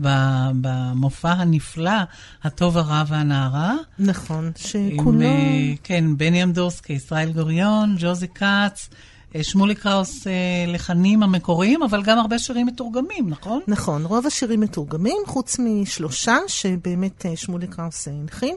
[0.61, 2.01] במופע הנפלא,
[2.43, 3.75] הטוב, הרע והנערה.
[3.99, 5.11] נכון, שכולו...
[5.11, 8.89] עם, אה, כן, בני אמדורסקי, ישראל גוריון, ג'וזי כץ.
[9.35, 10.33] אה, שמולי קראוס אה,
[10.67, 13.61] לחנים המקוריים, אבל גם הרבה שירים מתורגמים, נכון?
[13.67, 18.55] נכון, רוב השירים מתורגמים, חוץ משלושה שבאמת אה, שמולי קראוס הנחין.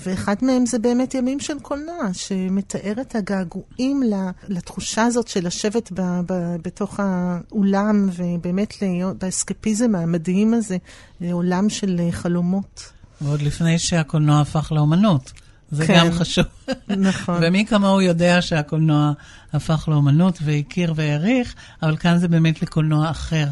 [0.00, 4.02] ואחד מהם זה באמת ימים של קולנוע, שמתאר את הגעגועים
[4.48, 10.76] לתחושה הזאת של לשבת ב, ב, בתוך האולם, ובאמת להיות באסקפיזם המדהים הזה,
[11.20, 12.92] לעולם של חלומות.
[13.20, 15.32] ועוד לפני שהקולנוע הפך לאומנות.
[15.70, 16.44] זה כן, גם חשוב.
[16.88, 17.40] נכון.
[17.42, 19.12] ומי כמוהו יודע שהקולנוע
[19.52, 23.46] הפך לאומנות והכיר והעריך, אבל כאן זה באמת לקולנוע אחר,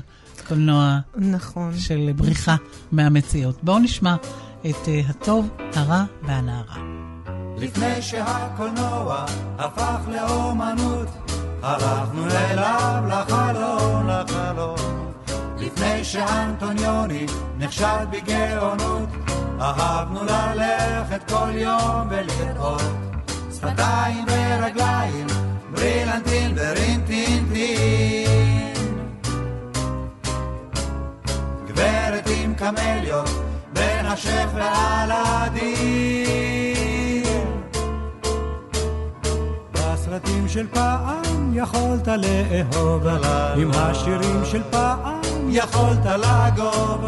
[0.49, 1.79] קולנוע נכון.
[1.79, 2.57] של בריחה
[2.93, 3.59] מהמציאות.
[3.63, 4.17] בואו נשמע
[4.71, 6.77] את uh, הטוב, הרע והנערה.
[7.57, 9.25] לפני שהקולנוע
[9.59, 11.09] הפך לאומנות,
[11.63, 15.13] הלכנו אליו לחלון, לחלון.
[15.59, 17.27] לפני שאנטוניוני
[17.59, 19.09] נחשד בגאונות,
[19.61, 22.83] אהבנו ללכת כל יום ולראות
[23.55, 25.27] שפתיים ורגליים,
[25.71, 28.27] ברילנטין ורינטינטין.
[31.67, 33.31] גברת עם קמליות,
[33.77, 35.67] בין השף ועל הדין.
[39.73, 43.07] בסרטים של פעם יכולת לאהוב,
[43.57, 47.05] עם השירים של פעם יכולת לגוב.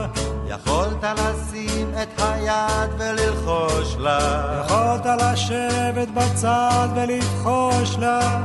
[0.49, 4.19] יכולת לשים את היד וללחוש לה.
[4.65, 8.39] יכולת לשבת בצד ולבחוש לה.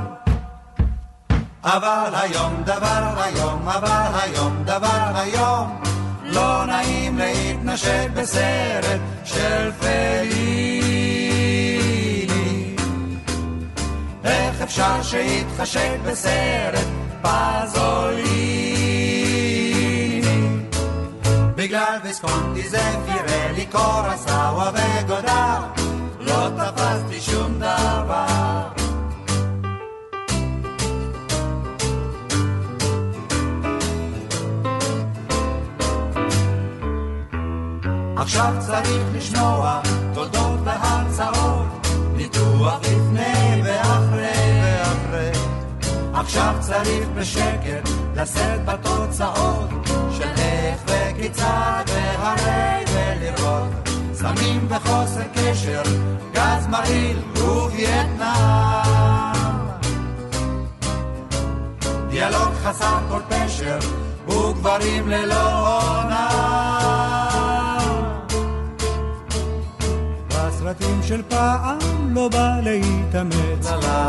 [1.64, 5.82] אבל היום דבר היום, אבל היום דבר היום,
[6.34, 10.84] לא נעים להתנשק בסרט של פליני.
[14.24, 16.88] איך אפשר שיתחשק בסרט
[17.22, 18.64] פזוליני?
[21.56, 25.62] בגלל ויסקונטי זה פירלי קורסאווה וגודר,
[26.20, 28.83] לא תפסתי שום דבר.
[38.24, 39.82] עכשיו צריך לשמוע
[40.14, 45.32] תודות והרצאות, ניתוח לפני ואחרי ואחרי.
[46.14, 49.70] עכשיו צריך בשקט לשאת בתוצאות
[50.18, 55.82] של איך וכיצד והרי ולראות סמים וחוסר קשר,
[56.34, 58.24] גז מרעיל ווייטנאם.
[62.10, 63.80] דיאלוג חסר כל פשר
[64.28, 67.23] וגברים ללא עונה.
[70.64, 71.78] בסרטים של פעם
[72.16, 73.68] לא בא להתאמץ,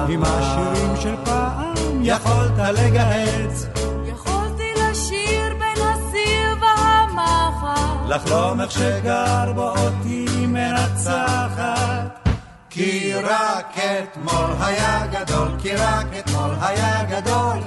[0.08, 3.66] עם השירים של פעם יכולת לגהץ.
[4.06, 8.08] יכולתי לשיר בין הסיר והמחר.
[8.08, 12.28] לחלום איך שגר בו אותי מנצחת.
[12.70, 17.58] כי רק אתמול היה גדול, כי רק אתמול היה גדול.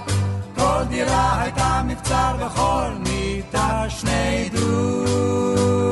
[0.55, 5.86] כל דירה הייתה מבצר וכל מיטה שני דונם.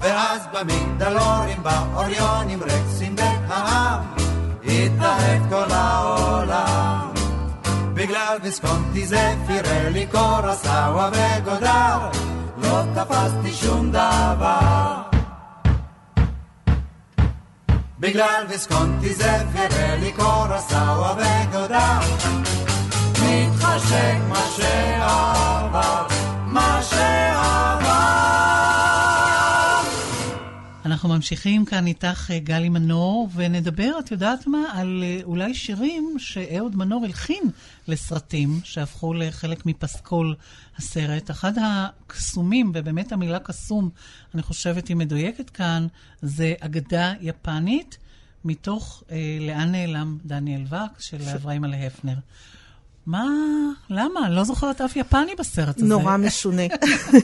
[0.00, 4.00] ואז במגדלורים, באוריונים, רקסים והעם,
[4.64, 7.08] התאהב כל העולם.
[7.94, 12.10] בגלל ויסקונטי זה פירלי קורסאווה וגודר,
[12.56, 15.02] לא תפסתי שום דבר.
[17.98, 21.98] בגלל ויסקונטי זה פירלי קורסאווה וגודר,
[23.34, 26.06] מתחשק מה שעבר,
[26.46, 28.14] מה שעבר.
[30.84, 36.16] אנחנו ממשיכים כאן איתך, אה, גלי מנור, ונדבר, את יודעת מה, על אה, אולי שירים
[36.18, 37.42] שאהוד מנור הלחין
[37.88, 40.34] לסרטים, שהפכו לחלק מפסקול
[40.76, 41.30] הסרט.
[41.30, 43.90] אחד הקסומים, ובאמת המילה קסום,
[44.34, 45.86] אני חושבת היא מדויקת כאן,
[46.22, 47.98] זה אגדה יפנית,
[48.44, 52.16] מתוך אה, לאן נעלם דניאל וקס של אברהים עלי הפנר.
[53.06, 53.24] מה,
[53.90, 54.30] למה?
[54.30, 55.86] לא זוכרת אף יפני בסרט הזה.
[55.86, 56.62] נורא משונה.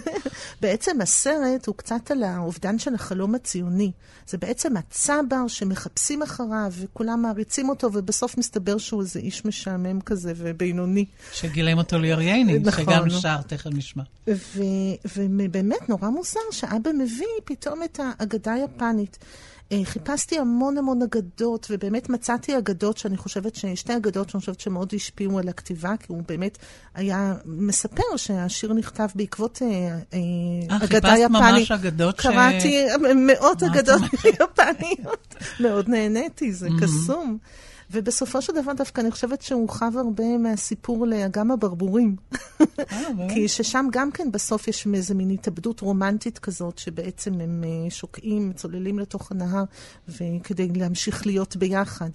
[0.62, 3.93] בעצם הסרט הוא קצת על האובדן של החלום הציוני.
[4.26, 10.33] זה בעצם הצבר שמחפשים אחריו, וכולם מעריצים אותו, ובסוף מסתבר שהוא איזה איש משעמם כזה
[10.37, 11.05] ובינוני.
[11.33, 13.20] שגילם אותו ליאור ייני, נכון, שגם נו.
[13.20, 14.03] שר, תכף נשמע.
[15.16, 19.18] ובאמת נורא מוזר שאבא מביא פתאום את האגדה היפנית.
[19.72, 24.60] אה, חיפשתי המון המון אגדות, ובאמת מצאתי אגדות שאני חושבת, ש- שתי אגדות שאני חושבת
[24.60, 26.58] שמאוד השפיעו על הכתיבה, כי הוא באמת
[26.94, 29.92] היה מספר שהשיר נכתב בעקבות אה, אה,
[30.70, 31.30] אה, אגדה חיפשת יפנית.
[31.30, 32.84] ממש אגדות ש- קראתי
[33.16, 34.00] מאות אגדות?
[34.40, 35.34] יפניות.
[35.60, 36.68] מאוד נהניתי, זה.
[36.82, 37.38] קסום.
[37.93, 42.16] ובסופו של דבר דווקא אני חושבת שהוא חב הרבה מהסיפור לאגם הברבורים.
[43.34, 48.53] כי ששם גם כן בסוף יש איזה מין התאבדות רומנטית כזאת, שבעצם הם אה, שוקעים,
[48.53, 49.64] צוללים לתוך הנהר,
[50.09, 52.11] וכדי להמשיך להיות ביחד.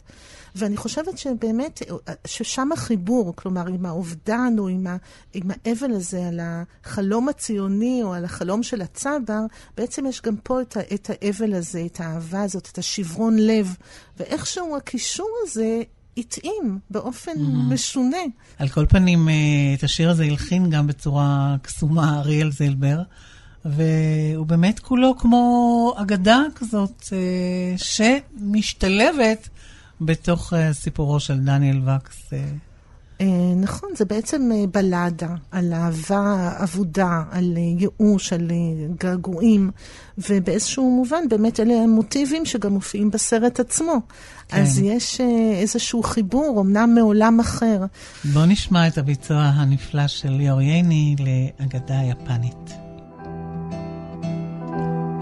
[0.56, 1.82] ואני חושבת שבאמת,
[2.28, 4.98] ששם החיבור, כלומר, עם האובדן או עם, ה,
[5.34, 9.40] עם האבל הזה על החלום הציוני או על החלום של הצבר,
[9.78, 13.76] בעצם יש גם פה את, ה, את האבל הזה, את האהבה הזאת, את השברון לב,
[14.20, 15.82] ואיכשהו הקישור הזה
[16.18, 17.74] התאים באופן Mhm.
[17.74, 18.18] משונה.
[18.58, 19.34] על כל פנים, אה,
[19.78, 23.02] את השיר הזה הלחין גם בצורה קסומה אריאל זילבר,
[23.66, 29.50] והוא באמת כולו כמו אגדה כזאת אה, שמשתלבת
[30.06, 32.34] בתוך אה, סיפורו של דניאל וקס.
[32.34, 32.40] אה.
[33.22, 38.52] אה, נכון, זה בעצם בלדה על אהבה אבודה, על ייאוש, על
[39.00, 39.72] געגועים,
[40.18, 43.94] ובאיזשהו מובן באמת אלה המוטיבים שגם מופיעים בסרט עצמו.
[44.48, 44.62] כן.
[44.62, 45.22] אז יש
[45.62, 47.86] איזשהו חיבור, אמנם מעולם אחר.
[48.34, 52.86] בוא נשמע את הביצוע הנפלא של ליאור ייני לאגדה יפנית.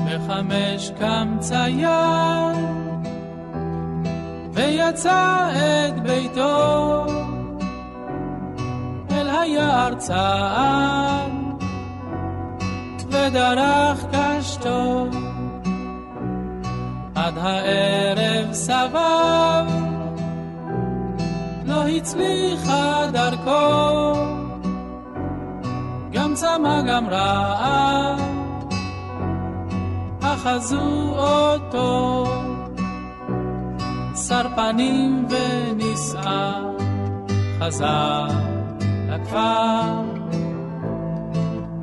[0.06, 2.54] בחמש קם צייר
[4.54, 7.06] ויצא את ביתו
[9.12, 11.32] אל היער צעד
[13.10, 15.08] ודרך קשתו
[17.16, 19.66] עד הערב סבב.
[21.66, 24.14] לא הצליחה דרכו
[26.12, 28.20] גם צמא גם רעב
[30.22, 32.26] אחזו אותו
[34.34, 36.52] שר פנים ונישא
[37.60, 38.28] חזר
[39.10, 40.02] לכפר.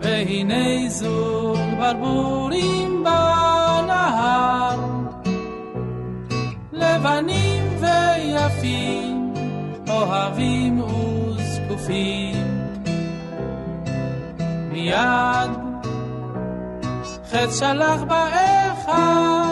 [0.00, 4.78] והנה זוג ברבורים בנהר.
[6.72, 9.34] לבנים ויפים
[9.88, 12.34] אוהבים וזקופים.
[14.72, 15.50] מיד
[17.30, 19.49] חץ שלח באחד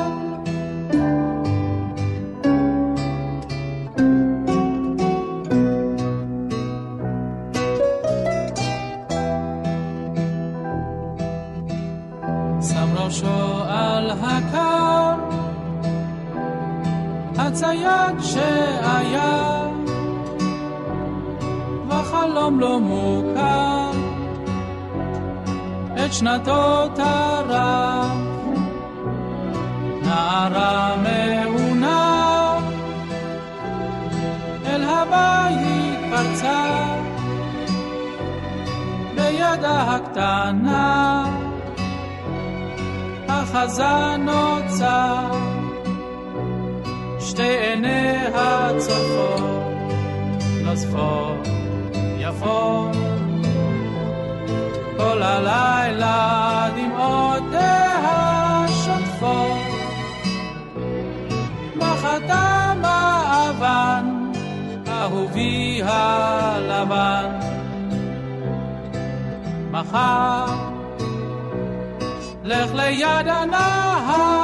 [17.49, 19.69] הצייד שהיה.
[21.89, 23.91] וחלום לא מוכר.
[25.95, 28.07] את שנתו טרף
[30.03, 32.59] נערה מעונה
[34.67, 36.85] אל הבית פרצה.
[39.15, 41.25] בידה הקטנה.
[43.29, 45.29] אחזה נוצה
[47.39, 49.63] שתי עיניה צופות
[50.65, 51.49] נוזפות
[52.19, 52.97] יפות
[54.97, 59.59] כל הלילה דמעותיה שוטפות
[61.77, 64.31] בחתם האבן
[64.89, 67.31] אהובי הלבן.
[69.71, 70.47] מחר
[72.45, 74.38] לך ליד הנהר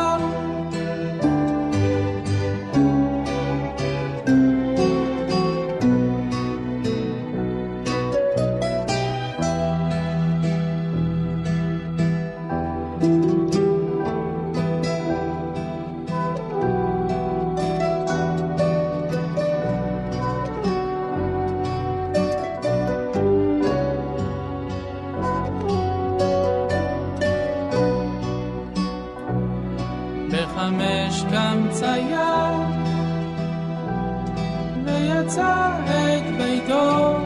[35.35, 37.19] ויצא את ביתו.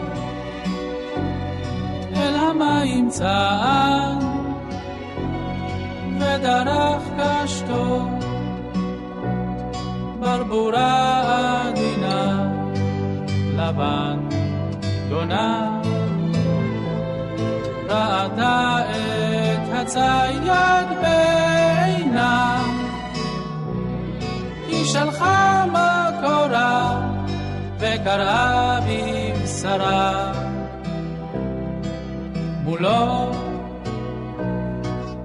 [2.17, 4.25] אל המים צעד
[6.19, 8.09] ודרך קשתו.
[10.21, 11.23] ברבורה
[11.69, 12.49] עדינה
[13.57, 14.19] לבן
[15.11, 15.81] גונה.
[17.89, 22.63] ראתה את הצייד בעינה.
[24.69, 27.08] היא שלחה מקורה
[27.79, 30.33] וקראה בבשרה
[32.65, 33.33] מולו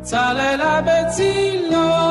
[0.02, 2.03] צללה בצילו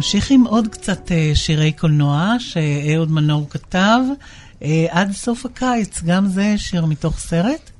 [0.00, 4.00] נמשיך עם עוד קצת אה, שירי קולנוע שאהוד מנור כתב.
[4.62, 7.70] אה, עד סוף הקיץ, גם זה שיר מתוך סרט?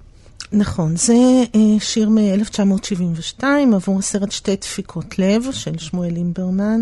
[0.53, 1.15] נכון, זה
[1.55, 3.45] אה, שיר מ-1972
[3.75, 6.81] עבור הסרט שתי דפיקות לב של שמואל לימברמן,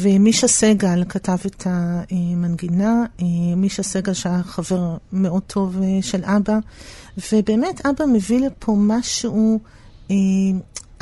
[0.00, 3.04] ומישה סגל כתב את המנגינה,
[3.56, 6.58] מישה סגל שהיה חבר מאוד טוב של אבא,
[7.32, 9.60] ובאמת אבא מביא לפה משהו,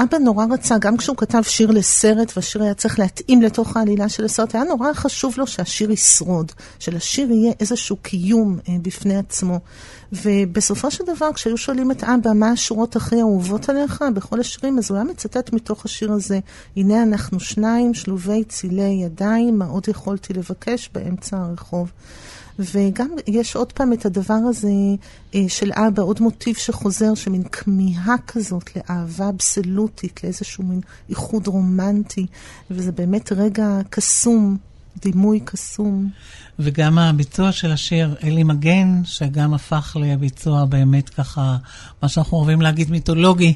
[0.02, 4.24] אבא נורא רצה, גם כשהוא כתב שיר לסרט, והשיר היה צריך להתאים לתוך העלילה של
[4.24, 9.60] הסרט, היה נורא חשוב לו שהשיר ישרוד, שלשיר יהיה איזשהו קיום אה, בפני עצמו.
[10.12, 14.90] ובסופו של דבר, כשהיו שואלים את אבא מה השורות הכי אהובות עליך בכל השירים, אז
[14.90, 16.38] הוא היה מצטט מתוך השיר הזה,
[16.76, 21.92] הנה אנחנו שניים, שלובי צילי ידיים, מה עוד יכולתי לבקש באמצע הרחוב.
[22.58, 24.68] וגם יש עוד פעם את הדבר הזה
[25.34, 32.26] אה, של אבא, עוד מוטיב שחוזר, שמין כמיהה כזאת לאהבה אבסולוטית, לאיזשהו מין איחוד רומנטי,
[32.70, 34.56] וזה באמת רגע קסום,
[35.02, 36.10] דימוי קסום.
[36.58, 41.56] וגם הביצוע של השיר אלי מגן, שגם הפך לביצוע באמת ככה,
[42.02, 43.54] מה שאנחנו אוהבים להגיד מיתולוגי,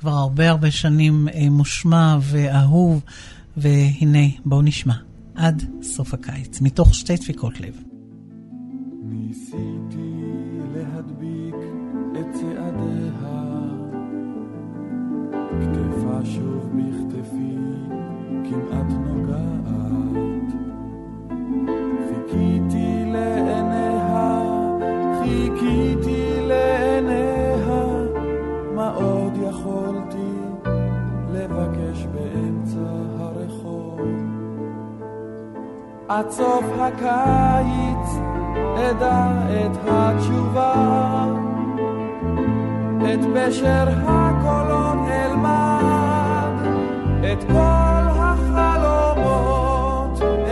[0.00, 3.00] כבר הרבה הרבה שנים אה, מושמע ואהוב,
[3.56, 4.94] והנה, בואו נשמע.
[5.34, 7.87] עד סוף הקיץ, מתוך שתי דפיקות לב.
[9.10, 10.22] ניסיתי
[10.74, 11.54] להדביק
[12.12, 13.38] את צעדיה,
[15.32, 17.56] כתפה שוב בכתפי
[18.44, 20.52] כמעט נוגעת.
[22.08, 24.42] חיכיתי לעיניה,
[25.22, 27.82] חיכיתי לעיניה,
[28.74, 30.32] מה עוד יכולתי
[31.32, 34.00] לבקש באמצע הרחוב?
[36.08, 37.97] עד סוף הקיץ
[38.76, 41.24] אדע את התשובה,
[42.98, 46.54] את פשר הקולות אלמד,
[47.32, 49.42] את כל החלומות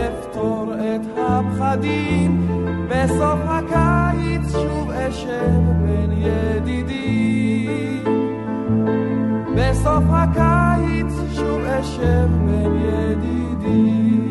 [0.07, 2.47] אפתור את הפחדים,
[2.89, 7.07] בסוף הקיץ שוב אשב בין ידידים.
[9.55, 14.26] בסוף הקיץ שוב אשב בין ידידים.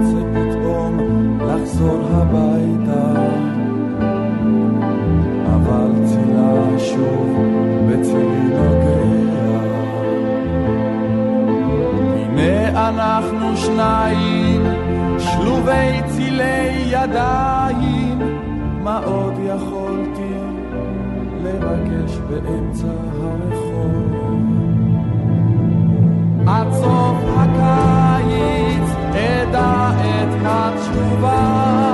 [0.00, 0.98] רוצה פתאום
[1.40, 3.12] לחזור הביתה,
[5.46, 7.36] אבל צילה שוב
[7.88, 9.60] בצילי נוגע.
[12.14, 14.62] הנה אנחנו שניים,
[15.18, 18.18] שלובי צילי ידיים,
[18.82, 20.34] מה עוד יכולתי
[21.44, 22.86] לבקש באמצע
[23.22, 24.20] הרחוב?
[26.46, 27.99] עד סוף הקיץ
[29.60, 31.89] אדע את התשובה,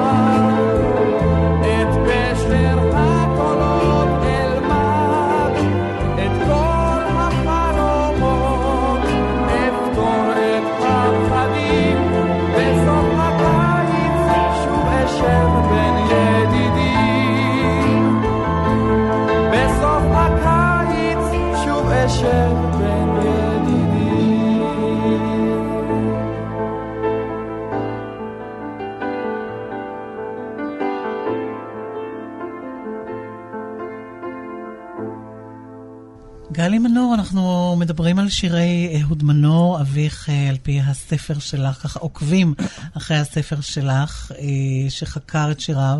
[38.26, 42.54] על שירי אהוד מנור, אביך, אה, על פי הספר שלך, ככה עוקבים
[42.96, 45.98] אחרי הספר שלך, אה, שחקר את שיריו,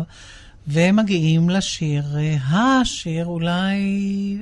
[0.67, 2.37] ומגיעים לשיר, אה,
[2.81, 3.77] השיר אולי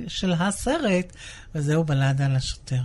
[0.08, 1.12] של הסרט,
[1.54, 2.82] וזהו בלדה לשוטר.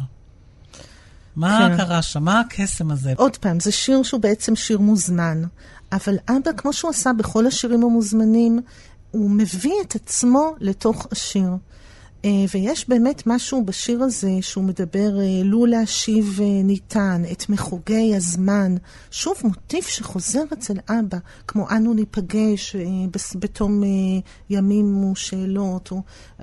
[1.35, 1.77] מה כן.
[1.77, 2.23] קרה שם?
[2.23, 3.13] מה הקסם הזה?
[3.17, 5.43] עוד פעם, זה שיר שהוא בעצם שיר מוזמן,
[5.91, 8.59] אבל אבא, כמו שהוא עשה בכל השירים המוזמנים,
[9.11, 11.49] הוא מביא את עצמו לתוך השיר.
[12.25, 18.15] אה, ויש באמת משהו בשיר הזה שהוא מדבר, אה, לו להשיב אה, ניתן, את מחוגי
[18.15, 18.75] הזמן.
[19.11, 21.17] שוב מוטיב שחוזר אצל אבא,
[21.47, 22.75] כמו אנו ניפגש
[23.35, 23.83] בתום
[24.49, 26.01] ימים ושאלות, או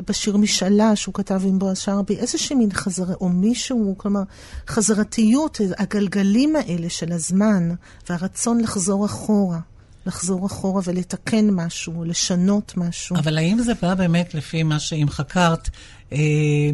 [0.09, 4.23] בשיר משאלה שהוא כתב עם בועז שרבי, איזושהי מין חזרה, או מישהו, כלומר,
[4.69, 7.71] חזרתיות, הגלגלים האלה של הזמן,
[8.09, 9.59] והרצון לחזור אחורה.
[10.09, 13.17] לחזור אחורה ולתקן משהו, לשנות משהו.
[13.17, 15.69] אבל האם זה בא באמת לפי מה שאם חקרת,
[16.13, 16.19] אה,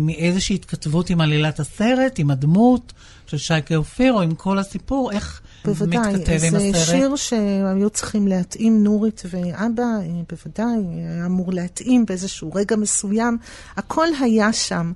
[0.00, 2.92] מאיזושהי התכתבות עם עלילת הסרט, עם הדמות
[3.26, 6.96] של שייקה אופיר, או עם כל הסיפור, איך בוודאי, מתכתב עם זה הסרט?
[6.96, 13.38] שיר שהיו צריכים להתאים, נורית ואבא, אה, בוודאי, היה אמור להתאים באיזשהו רגע מסוים.
[13.76, 14.92] הכל היה שם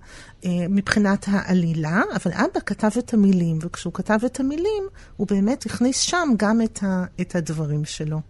[0.47, 4.83] מבחינת העלילה, אבל אבא כתב את המילים, וכשהוא כתב את המילים,
[5.17, 8.21] הוא באמת הכניס שם גם את, ה, את הדברים שלו.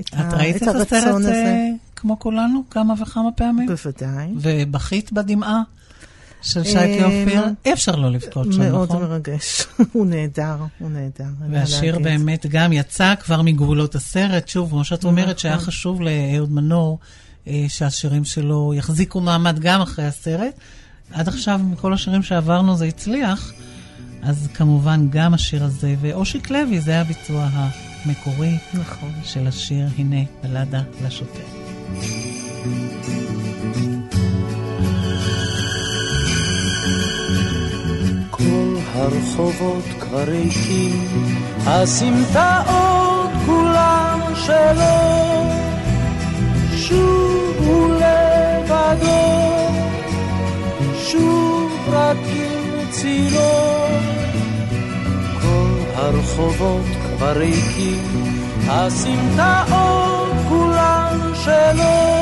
[0.00, 3.66] את, את ראית את הסרט אה, כמו כולנו כמה וכמה פעמים?
[3.66, 4.28] בוודאי.
[4.36, 5.62] ובכית בדמעה
[6.42, 7.44] של שייקה אופיר?
[7.64, 9.02] אי אפשר לא לבכות שם, אה, מאוד נכון?
[9.02, 9.66] מרגש.
[9.92, 11.24] הוא נהדר, הוא נהדר.
[11.50, 11.98] והשיר.
[11.98, 14.48] באמת גם יצא כבר מגבולות הסרט.
[14.48, 15.66] שוב, כמו שאת אומרת, שהיה נכון.
[15.66, 16.98] חשוב לאהוד מנור
[17.46, 20.54] אה, שהשירים שלו יחזיקו מעמד גם אחרי הסרט.
[21.12, 23.52] עד עכשיו, מכל השירים שעברנו זה הצליח,
[24.22, 29.12] אז כמובן גם השיר הזה, ואושיק לוי, זה הביצוע המקורי נכון.
[29.24, 31.60] של השיר, הנה בלדה לשוטר.
[38.94, 41.08] הרחובות כבר ריקים,
[41.66, 45.50] הסמטאות כולם שלו,
[46.76, 49.49] שוב הוא לבדו.
[51.12, 53.50] שוב רק עם צילו.
[55.42, 58.02] כל הרחובות כבר ריקים,
[58.68, 62.20] הסמטאות כולן שלו.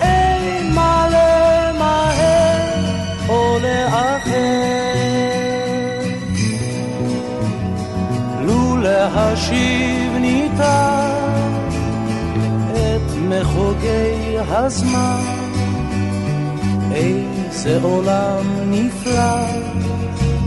[0.00, 2.84] אין מה למהר
[3.28, 4.76] או לאחר.
[8.40, 11.10] לו להשיב ניתן
[12.72, 15.45] את מחוגי הזמן,
[16.96, 19.46] איזה עולם נפלא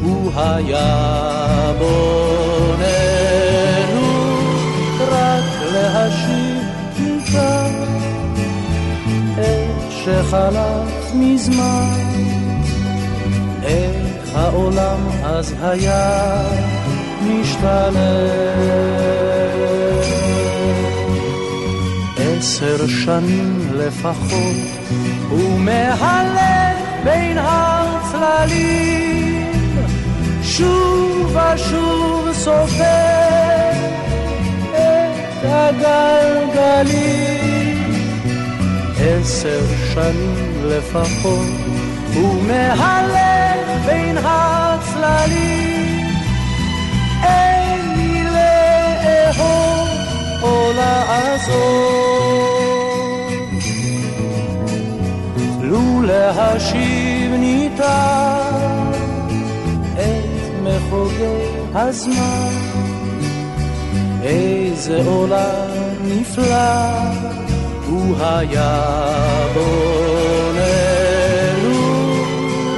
[0.03, 2.79] הוא היה בוננו,
[4.99, 5.43] רק
[5.73, 6.63] להשיב
[6.99, 7.73] ניתן
[9.33, 11.99] את שחלף מזמן,
[13.63, 16.41] איך העולם אז היה
[17.21, 18.19] משתנה.
[22.39, 24.55] עשר שנים לפחות,
[25.29, 28.71] הוא מהלך בין הצללים,
[30.43, 33.71] שוב ושוב סופר
[34.71, 36.89] את הגלגלים.
[38.99, 39.61] עשר
[39.93, 41.47] שנים לפחות,
[42.13, 45.68] הוא מהלך בין הצללים.
[50.49, 52.39] או לעזור.
[55.61, 58.91] לו להשיב ניתן
[59.93, 62.49] את מחוגי הזמן,
[64.23, 65.69] איזה עולם
[66.03, 67.19] נפלא
[67.87, 68.81] הוא היה
[69.53, 70.89] בוננו,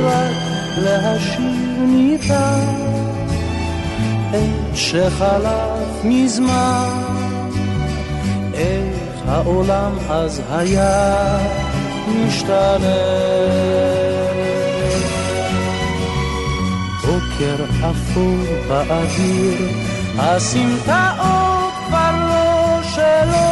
[0.03, 0.35] רק
[0.77, 2.65] להשיב ניתן
[4.29, 7.00] את שחלף מזמן,
[9.41, 11.37] העולם אז היה
[12.07, 13.01] משתנה.
[17.05, 18.37] בוקר אפור
[18.67, 19.69] באוויר,
[20.17, 23.51] הסמטאות כבר לא שלו,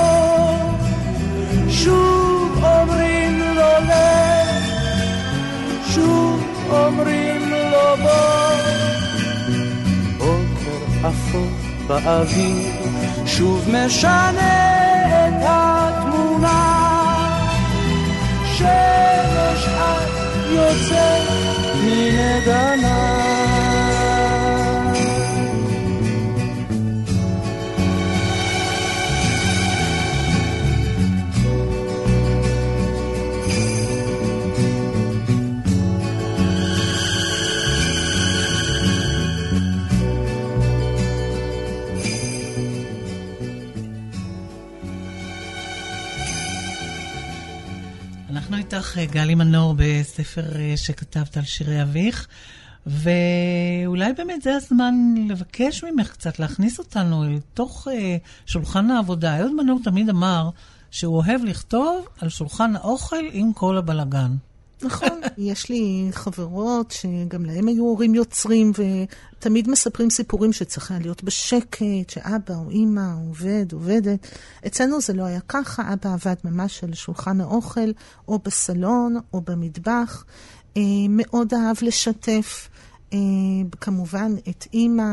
[1.70, 4.64] שוב אומרים לו לך,
[5.94, 8.56] שוב אומרים לו בוא.
[10.18, 11.50] בוקר אפור
[11.88, 12.72] באוויר,
[13.26, 14.79] שוב משנה
[16.46, 17.40] התמונה.
[18.44, 21.30] שמש את יוצאת
[21.84, 23.49] מנדנה.
[48.50, 52.28] אנחנו איתך, אה, גלי מנור, בספר אה, שכתבת על שירי אביך,
[52.86, 54.96] ואולי באמת זה הזמן
[55.28, 59.40] לבקש ממך קצת להכניס אותנו אל תוך אה, שולחן העבודה.
[59.40, 60.50] אהוד מנור תמיד אמר
[60.92, 64.36] שהוא אוהב לכתוב על שולחן האוכל עם כל הבלגן.
[64.82, 71.24] נכון, יש לי חברות שגם להם היו הורים יוצרים, ותמיד מספרים סיפורים שצריך היה להיות
[71.24, 74.28] בשקט, שאבא או אימא עובד, עובדת.
[74.68, 77.92] אצלנו זה לא היה ככה, אבא עבד ממש על שולחן האוכל,
[78.28, 80.26] או בסלון, או במטבח.
[80.78, 82.70] אה, מאוד אהב לשתף.
[83.14, 83.18] אה,
[83.82, 85.04] כמובן, את אימא,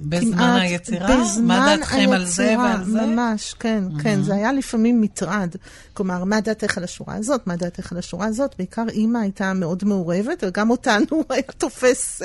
[0.00, 1.16] בזמן כמעט, היצירה?
[1.20, 3.06] בזמן מה דעתכם על זה היצירה, ועל זה?
[3.06, 4.02] ממש, כן, Mhm.
[4.02, 5.54] כן, זה היה לפעמים מטרד.
[5.94, 8.54] כלומר, מה דעתך על השורה הזאת, מה דעתך על השורה הזאת?
[8.58, 12.22] בעיקר אימא הייתה מאוד מעורבת, וגם אותנו היה תופס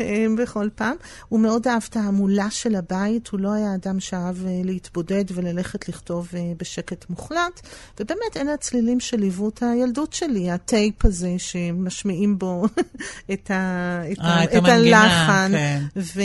[0.00, 0.96] אה, בכל פעם.
[1.28, 5.88] הוא מאוד אהב את ההמולה של הבית, הוא לא היה אדם שאהב אה, להתבודד וללכת
[5.88, 7.60] לכתוב בשקט מוחלט,
[8.00, 12.64] ובאמת אלה הצלילים שליוו את הילדות שלי, הטייפ הזה שמשמיעים בו
[13.32, 15.82] את, ה, את, ה, את את הלחן, כן.
[15.96, 16.22] ו,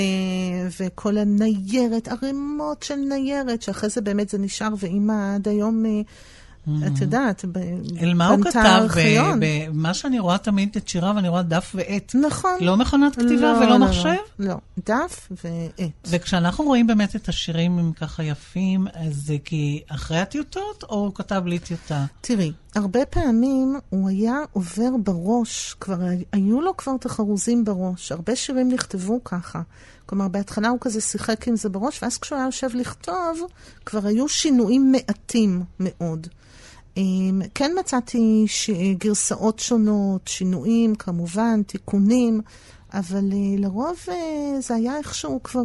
[0.79, 5.85] וכל הניירת, ערימות של ניירת, שאחרי זה באמת זה נשאר, ואימא עד היום...
[5.85, 6.01] אה,
[6.87, 7.57] את יודעת, ב-
[8.01, 8.59] אל מה הוא בנתה כתב?
[8.65, 9.39] ארכיון.
[9.41, 12.15] במה שאני רואה תמיד את שיריו, אני רואה דף ועט.
[12.15, 12.51] נכון.
[12.61, 14.15] לא מכונת כתיבה לא, ולא לא, מחשב?
[14.39, 15.91] לא, דף ועט.
[16.07, 21.11] וכשאנחנו רואים באמת את השירים הם ככה יפים, אז זה כי אחרי הטיוטות, או הוא
[21.15, 22.05] כתב בלי טיוטה?
[22.21, 25.97] תראי, הרבה פעמים הוא היה עובר בראש, כבר
[26.31, 28.11] היו לו כבר את החרוזים בראש.
[28.11, 29.61] הרבה שירים נכתבו ככה.
[30.05, 33.39] כלומר, בהתחלה הוא כזה שיחק עם זה בראש, ואז כשהוא היה יושב לכתוב,
[33.85, 36.27] כבר היו שינויים מעטים מאוד.
[36.97, 38.69] אמ, כן מצאתי ש...
[38.97, 42.41] גרסאות שונות, שינויים, כמובן, תיקונים,
[42.93, 45.63] אבל אה, לרוב אה, זה היה איכשהו כבר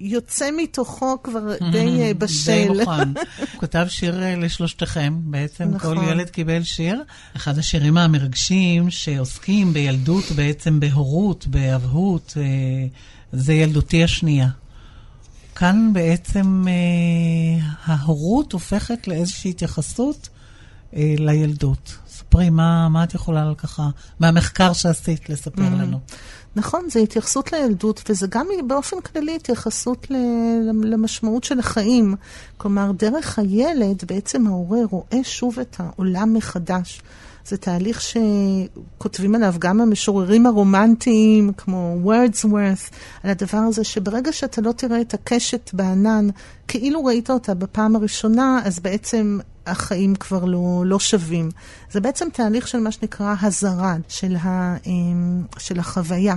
[0.00, 1.40] יוצא מתוכו כבר
[1.72, 2.52] די אה, בשל.
[2.52, 3.08] די מוכן.
[3.52, 5.96] הוא כתב שיר אה, לשלושתכם, בעצם נכון.
[5.96, 7.02] כל ילד קיבל שיר.
[7.36, 12.42] אחד השירים המרגשים שעוסקים בילדות, בעצם בהורות, באבהות, אה,
[13.32, 14.48] זה ילדותי השנייה.
[15.54, 16.64] כאן בעצם
[17.84, 20.28] ההורות הופכת לאיזושהי התייחסות
[20.92, 21.98] לילדות.
[22.08, 23.88] ספרי, מה, מה את יכולה ככה,
[24.20, 25.80] מהמחקר שעשית, לספר Mm.
[25.82, 26.00] לנו?
[26.56, 30.06] נכון, זה התייחסות לילדות, וזה גם באופן כללי התייחסות
[30.82, 32.14] למשמעות של החיים.
[32.56, 37.02] כלומר, דרך הילד, בעצם ההורה רואה שוב את העולם מחדש.
[37.46, 44.72] זה תהליך שכותבים עליו גם המשוררים הרומנטיים, כמו wordsworth, על הדבר הזה שברגע שאתה לא
[44.72, 46.28] תראה את הקשת בענן,
[46.68, 51.48] כאילו ראית אותה בפעם הראשונה, אז בעצם החיים כבר לא, לא שווים.
[51.90, 56.36] זה בעצם תהליך של מה שנקרא הזרה, של, ה, אמ, של החוויה.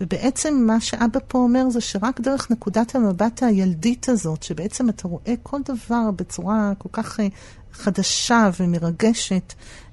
[0.00, 5.34] ובעצם מה שאבא פה אומר זה שרק דרך נקודת המבט הילדית הזאת, שבעצם אתה רואה
[5.42, 7.26] כל דבר בצורה כל כך אה,
[7.72, 9.52] חדשה ומרגשת,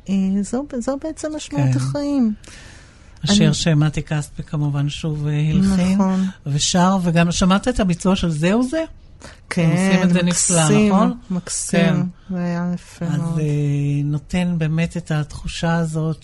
[0.09, 1.77] אה, זו, זו בעצם משמעות כן.
[1.77, 2.33] החיים.
[3.23, 6.25] השיר אני- שמתי כספי כמובן שוב אה, הלחין, נכון.
[6.45, 8.83] ושר, וגם שמעת את הביצוע של זהו זה?
[9.49, 11.17] כן, הם עושים את זה נפלא, מקסים, נכון?
[11.29, 11.95] מקסים, כן.
[12.29, 13.39] זה היה יפה אז מאוד.
[13.39, 13.45] אה,
[14.03, 16.23] נותן באמת את התחושה הזאת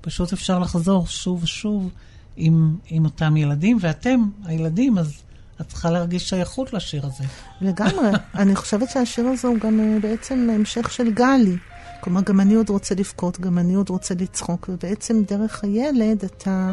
[0.00, 1.90] שפשוט אפשר לחזור שוב ושוב
[2.36, 5.22] עם, עם אותם ילדים, ואתם, הילדים, אז
[5.60, 7.24] את צריכה להרגיש שייכות לשיר הזה.
[7.60, 8.10] לגמרי.
[8.34, 11.56] אני חושבת שהשיר הזה הוא גם אה, בעצם המשך של גלי.
[12.00, 16.72] כלומר, גם אני עוד רוצה לבכות, גם אני עוד רוצה לצחוק, ובעצם דרך הילד אתה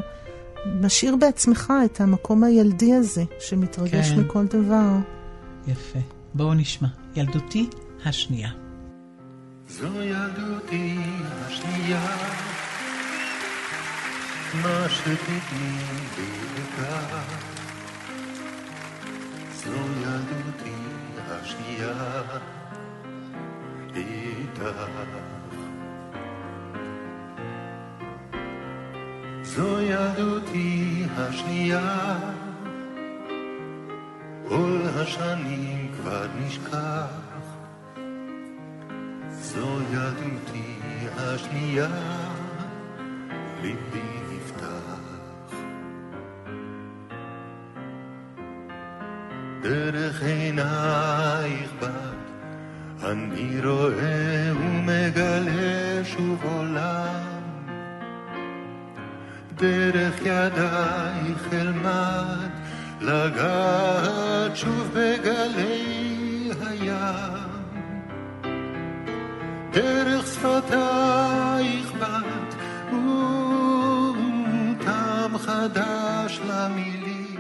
[0.66, 4.20] משאיר בעצמך את המקום הילדי הזה, שמתרגש כן.
[4.20, 4.90] מכל דבר.
[5.68, 6.00] יפה.
[6.34, 6.88] בואו נשמע.
[7.16, 7.70] ילדותי
[8.06, 8.50] השנייה.
[9.70, 10.98] זו ילדותי
[11.32, 12.18] השנייה,
[14.62, 15.78] מה שתתני
[16.56, 17.18] לכך.
[19.56, 19.72] זו
[20.02, 20.76] ילדותי
[21.30, 22.22] השנייה,
[23.96, 25.23] איתך.
[29.44, 32.18] זו ילדותי השנייה,
[34.50, 37.06] כל השנים כבר נשכח.
[39.30, 40.78] זו ילדותי
[41.18, 41.88] השנייה,
[43.62, 45.56] ליבי נפתח.
[49.62, 52.24] דרך עינייך בת,
[53.04, 55.23] אני רואה ומגלה
[59.64, 62.50] דרך ידייך אלמד
[63.02, 67.64] לגעת שוב בגלי הים.
[69.72, 72.56] דרך שפתייך בת,
[74.74, 77.40] וטעם חדש למילים,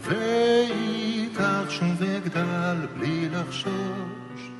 [0.00, 4.50] ואיתך שוב אגדל בלי לחשוש,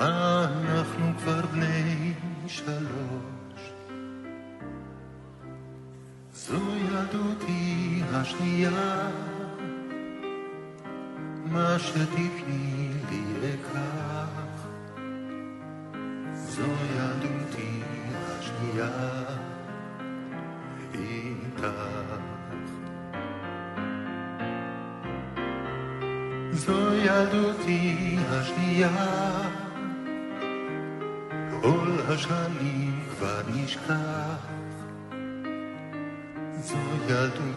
[0.00, 2.12] אנחנו כבר בני
[2.46, 3.33] שלוש.
[8.24, 9.10] השנייה,
[11.44, 14.64] מה שתפני לי אקח.
[16.34, 16.62] זו
[16.96, 17.82] ילדותי
[18.14, 18.90] השנייה,
[20.94, 21.66] איתך.
[26.52, 28.90] זו ילדותי השנייה,
[31.60, 34.63] כל השנים כבר נשכח.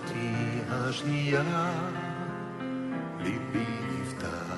[0.07, 1.71] ילדותי השנייה,
[3.19, 4.57] ליבי נפתח.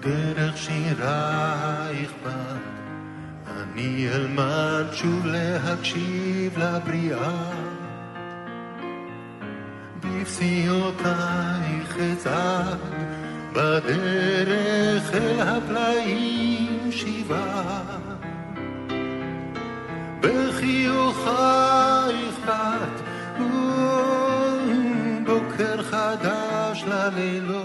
[0.00, 2.60] דרך שירייך בת,
[3.46, 7.52] אני אלמד שוב להקשיב לבריאה.
[10.00, 12.78] בפסיעותייך אצעד,
[13.52, 17.55] בדרך אל הפלאים שבעה.
[20.66, 22.96] בחיוכייך בת,
[25.26, 27.55] בוקר חדש ללילות,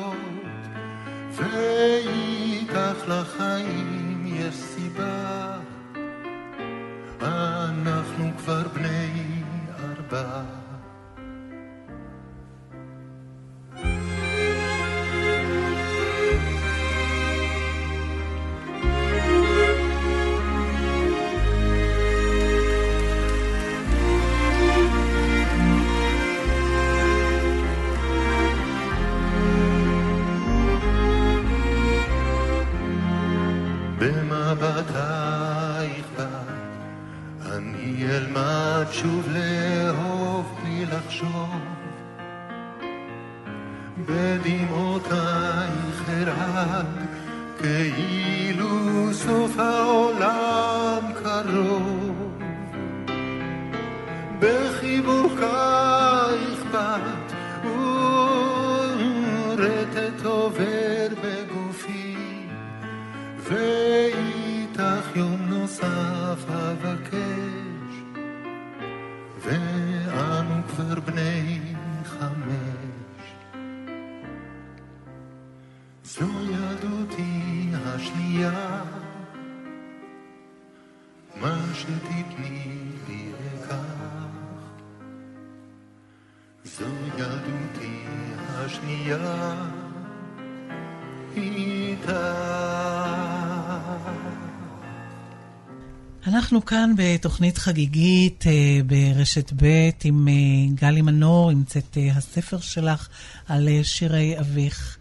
[96.52, 100.34] אנחנו כאן בתוכנית חגיגית אה, ברשת ב' עם אה,
[100.76, 103.07] גלי מנור, עם צאת אה, הספר שלך
[103.48, 104.98] על שירי אביך,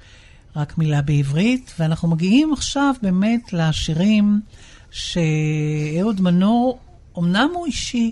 [0.57, 4.41] רק מילה בעברית, ואנחנו מגיעים עכשיו באמת לשירים
[4.91, 6.79] שאהוד מנור,
[7.19, 8.11] אמנם הוא אישי,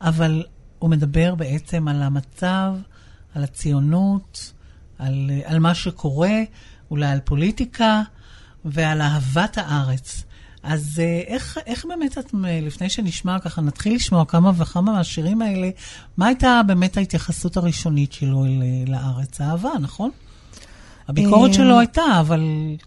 [0.00, 0.44] אבל
[0.78, 2.74] הוא מדבר בעצם על המצב,
[3.34, 4.52] על הציונות,
[4.98, 6.42] על, על מה שקורה,
[6.90, 8.02] אולי על פוליטיקה
[8.64, 10.25] ועל אהבת הארץ.
[10.66, 15.42] אז אה, איך, איך באמת את, אה, לפני שנשמע ככה, נתחיל לשמוע כמה וכמה מהשירים
[15.42, 15.70] האלה,
[16.16, 19.40] מה הייתה באמת ההתייחסות הראשונית שלו אל, אה, לארץ?
[19.40, 20.10] אהבה, נכון?
[21.08, 22.40] הביקורת שלו הייתה, אבל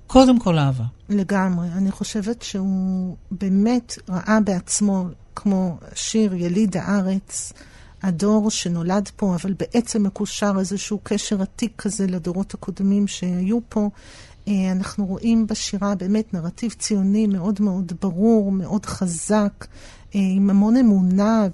[0.07, 0.83] קודם כל אהבה.
[1.09, 1.67] לגמרי.
[1.67, 7.53] אני חושבת שהוא באמת ראה בעצמו, כמו שיר יליד הארץ,
[8.03, 13.89] הדור שנולד פה, אבל בעצם מקושר איזשהו קשר עתיק כזה לדורות הקודמים שהיו פה.
[14.47, 19.67] אה, אנחנו רואים בשירה באמת נרטיב ציוני מאוד מאוד ברור, מאוד חזק,
[20.15, 21.47] אה, עם המון אמונה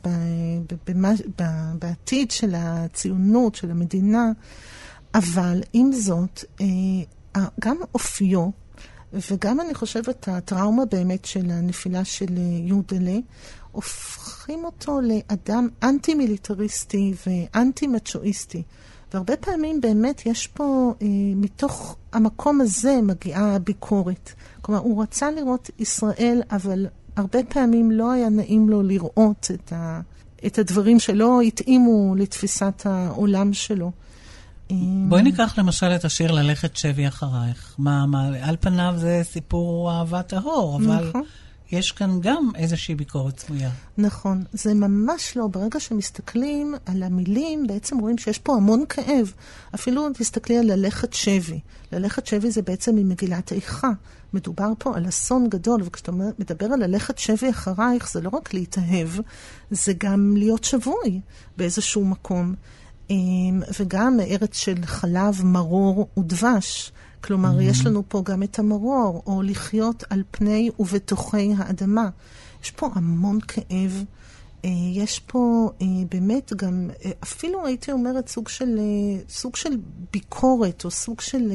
[1.79, 4.31] בעתיד של הציונות, של המדינה,
[5.15, 8.49] אבל עם זאת, אה, גם אופיו,
[9.31, 13.17] וגם אני חושבת הטראומה באמת של הנפילה של יודלה,
[13.71, 18.63] הופכים אותו לאדם אנטי-מיליטריסטי ואנטי-מצ'ואיסטי.
[19.15, 24.33] והרבה פעמים באמת יש פה, אה, מתוך המקום הזה מגיעה הביקורת.
[24.61, 30.01] כלומר, הוא רצה לראות ישראל, אבל הרבה פעמים לא היה נעים לו לראות את, ה,
[30.45, 33.91] את הדברים שלא התאימו לתפיסת העולם שלו.
[35.09, 37.75] בואי ניקח למשל את השיר ללכת שבי אחרייך.
[37.77, 41.23] מה, מה, על פניו זה סיפור אהבה טהור, אבל נכון.
[41.71, 43.69] יש כאן גם איזושהי ביקורת סמויה.
[43.97, 45.47] נכון, זה ממש לא.
[45.47, 49.33] ברגע שמסתכלים על המילים, בעצם רואים שיש פה המון כאב.
[49.75, 51.59] אפילו אם תסתכלי על ללכת שבי.
[51.91, 53.91] ללכת שבי זה בעצם ממגילת איכה.
[54.33, 59.09] מדובר פה על אסון גדול, וכשאתה מדבר על ללכת שבי אחרייך, זה לא רק להתאהב,
[59.71, 61.21] זה גם להיות שבוי
[61.57, 62.55] באיזשהו מקום.
[63.09, 66.91] אמ, וגם ארץ של חלב, מרור ודבש.
[67.25, 67.63] כלומר, mm-hmm.
[67.63, 72.09] יש לנו פה גם את המרור, או לחיות על פני ובתוכי האדמה.
[72.63, 74.03] יש פה המון כאב.
[74.65, 78.79] אה, יש פה אה, באמת גם, אה, אפילו הייתי אומרת, סוג של,
[79.29, 79.69] סוג של
[80.13, 81.51] ביקורת, או סוג של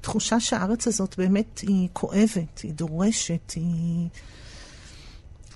[0.00, 4.08] תחושה שהארץ הזאת באמת היא כואבת, היא דורשת, היא...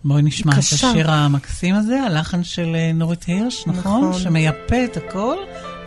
[0.04, 0.58] בואי נשמע את.
[0.58, 4.04] השיר המקסים הזה, הלחן של נורית הירש, נכון?
[4.08, 4.20] נכון.
[4.20, 5.36] שמייפה את הכל,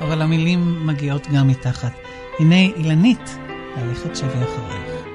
[0.02, 1.92] אבל המילים מגיעות גם מתחת.
[2.40, 3.38] הנה אילנית,
[3.78, 5.06] ללכת שבי אחרייך.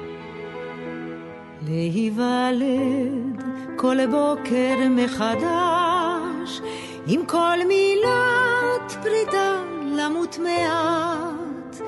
[1.67, 3.43] להיוולד
[3.75, 6.61] כל בוקר מחדש,
[7.07, 9.61] עם כל מילת פרידה
[9.97, 11.81] למות מעט,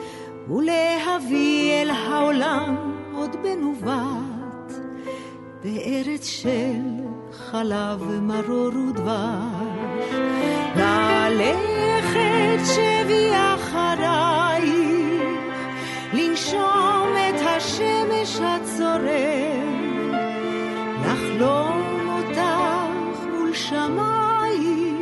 [0.49, 2.75] ולהביא אל העולם
[3.15, 4.73] עוד בנובט,
[5.63, 6.81] בארץ של
[7.31, 9.89] חלב מרור ודבש.
[11.29, 14.38] ללכת שבי אחרייך,
[16.53, 19.69] לנשום את השמש הצורר,
[21.05, 24.99] לחלום אותך מול שמייך,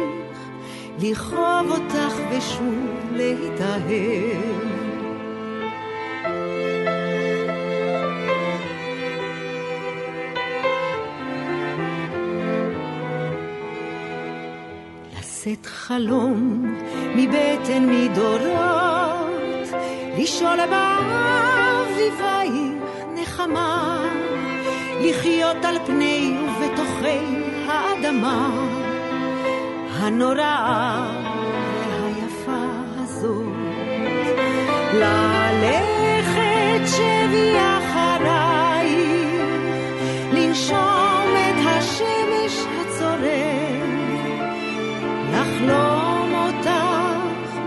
[0.99, 4.67] לכאוב אותך ושוב להתאהב.
[15.19, 16.65] לשאת חלום
[17.15, 18.86] מבטן מדורות,
[20.17, 22.53] לשאול באביבייך
[23.15, 24.03] נחמה,
[25.01, 27.19] לחיות על פני ובתוכי
[27.67, 28.49] האדמה
[29.89, 31.11] הנוראה
[31.89, 32.65] והיפה
[32.97, 33.45] הזאת.
[34.93, 39.41] ללכת שבי אחרייך,
[40.33, 43.85] לנשום את השמש הצורר,
[45.31, 46.71] לחלום אותך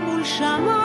[0.05, 0.80] מול שמיים.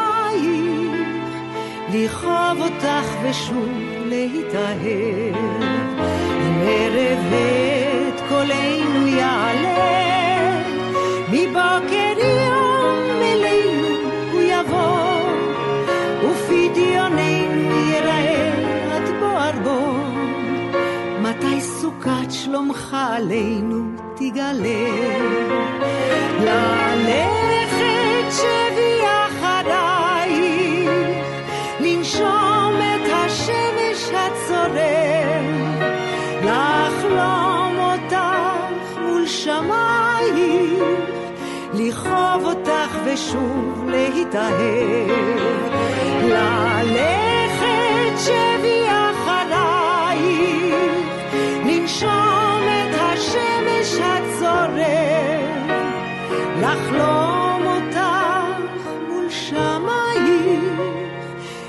[1.94, 3.68] לכאוב אותך ושוב
[4.06, 5.36] להתאהב.
[6.40, 7.32] אם ערב
[8.08, 10.62] את קולנו יעלה,
[11.28, 13.88] מבוקר יום אלינו
[14.32, 15.20] הוא יבוא,
[16.22, 18.52] ופדיוננו ייראה
[18.92, 19.96] עד בוער בו.
[21.22, 23.84] מתי סוכת שלומך עלינו
[24.16, 24.86] תגלה?
[26.40, 27.45] ללכת
[39.56, 40.82] מול שמייך,
[41.74, 45.10] לכאוב אותך ושוב להתאהב.
[46.22, 50.74] ללכת שבי אחרייך,
[51.64, 55.68] לנשום את השמש הצורם,
[56.60, 60.72] לחלום אותך מול שמייך,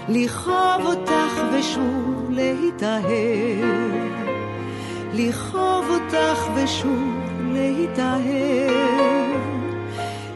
[0.09, 3.65] לכאוב אותך ושוב להתאהב,
[5.13, 7.16] לכאוב אותך ושוב
[7.57, 9.41] להתאהב,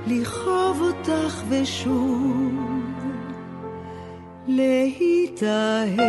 [0.07, 2.53] לכאוב אותך ושוב
[4.47, 5.99] להתאהב.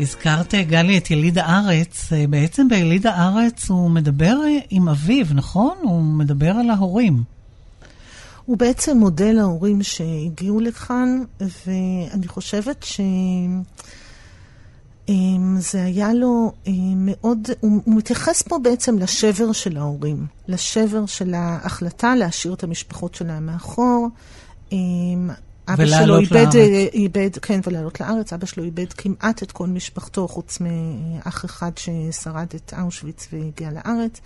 [0.00, 2.12] הזכרת, גלי, את יליד הארץ.
[2.30, 4.36] בעצם ביליד הארץ הוא מדבר
[4.70, 5.76] עם אביו, נכון?
[5.82, 7.39] הוא מדבר על ההורים.
[8.44, 13.00] הוא בעצם מודה להורים שהגיעו לכאן, ואני חושבת ש...
[15.08, 21.06] אמ, זה היה לו אה, מאוד, הוא, הוא מתייחס פה בעצם לשבר של ההורים, לשבר
[21.06, 24.08] של ההחלטה להשאיר את המשפחות שלהם מאחור.
[24.72, 25.30] אמ,
[25.68, 26.54] אבא שלו איבד, לארץ.
[26.92, 28.32] איבד, כן, ולעלות לארץ.
[28.32, 34.20] אבא שלו איבד כמעט את כל משפחתו, חוץ מאח אחד ששרד את אושוויץ והגיע לארץ.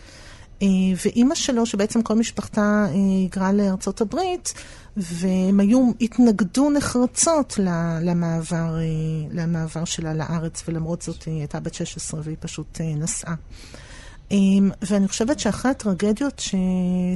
[0.65, 0.69] אה,
[1.05, 4.55] ואימא שלו, שבעצם כל משפחתה אה, היגרה לארצות הברית,
[4.97, 7.59] והם היו, התנגדו נחרצות
[8.03, 8.83] למעבר, אה,
[9.31, 13.35] למעבר שלה לארץ, ולמרות זאת היא הייתה בת 16 והיא פשוט נסעה.
[14.83, 16.55] ואני חושבת שאחרי הטרגדיות ש...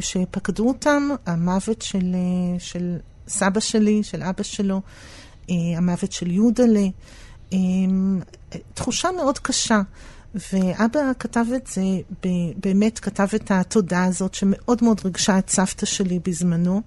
[0.01, 2.17] שפקדו אותם, המוות של,
[2.59, 2.97] של
[3.29, 4.81] סבא שלי, של אבא שלו,
[5.49, 6.87] המוות של יהודלה,
[8.75, 9.81] תחושה מאוד קשה.
[10.35, 11.83] ואבא כתב את זה,
[12.57, 16.83] באמת כתב את התודה הזאת שמאוד מאוד ריגשה את סבתא שלי בזמנו.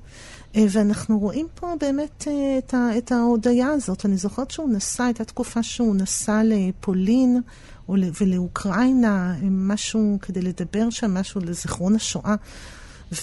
[0.55, 4.05] אה, ואנחנו רואים פה באמת אה, את, את ההודיה הזאת.
[4.05, 7.41] אני זוכרת שהוא נסע, הייתה תקופה שהוא נסע לפולין
[7.89, 12.35] ולאוקראינה, אה, משהו כדי לדבר שם, משהו לזיכרון השואה.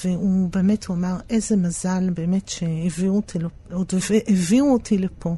[0.04, 3.38] והוא באמת, הוא אמר, איזה מזל באמת שהביאו אותי,
[4.28, 5.36] הביאו אותי לפה.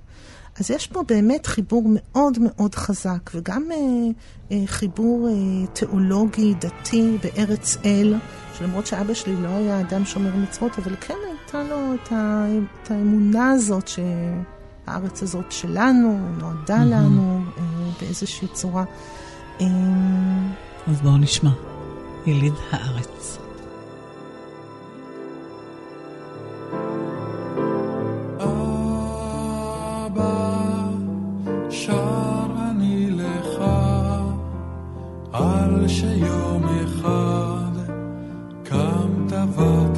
[0.61, 3.77] אז יש פה באמת חיבור מאוד מאוד חזק, וגם אה,
[4.53, 8.15] אה, חיבור אה, תיאולוגי, דתי, בארץ אל,
[8.59, 12.47] שלמרות שאבא שלי לא היה אדם שומר מצוות, אבל כן הייתה לו את, ה,
[12.83, 16.93] את האמונה הזאת שהארץ הזאת שלנו, נועדה מהמם.
[16.93, 17.63] לנו אה,
[18.01, 18.85] באיזושהי צורה.
[19.61, 19.67] אה,
[20.87, 21.51] אז בואו נשמע.
[22.27, 23.39] יליד הארץ.
[30.07, 30.50] אבא,
[31.87, 33.63] שר אני לך,
[35.33, 37.73] על שיום אחד
[38.65, 39.90] קמת ותלך.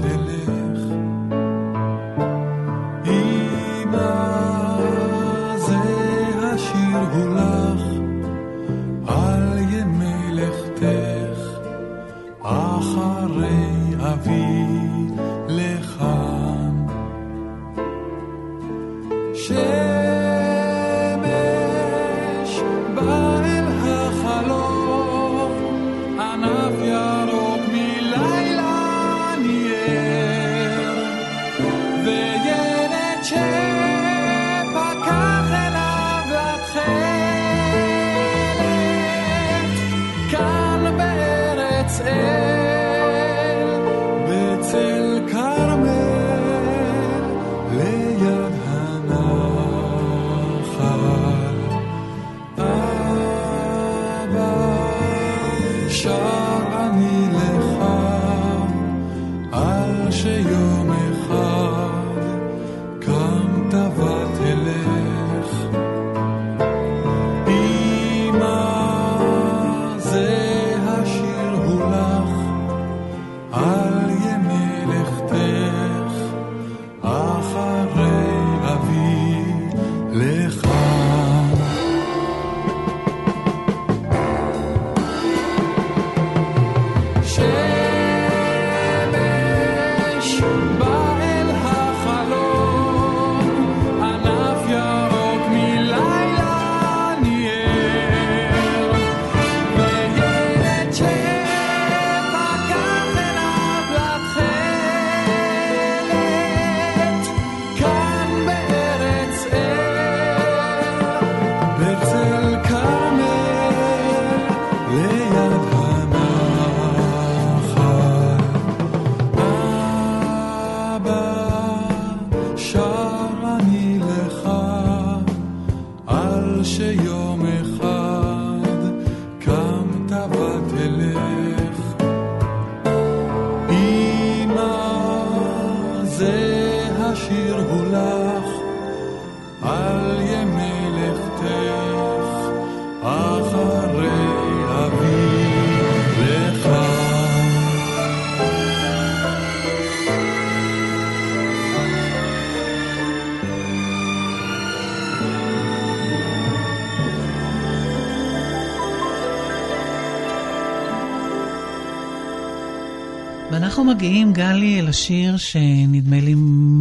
[164.02, 166.34] מגיעים, גלי, אל השיר שנדמה לי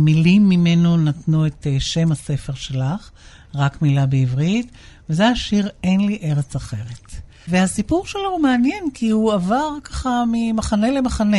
[0.05, 3.11] מילים ממנו נתנו את אה, שם הספר שלך,
[3.55, 4.71] רק מילה בעברית,
[5.09, 7.11] וזה השיר "אין לי ארץ אחרת".
[7.47, 11.37] והסיפור שלו הוא מעניין, כי הוא עבר ככה ממחנה למחנה.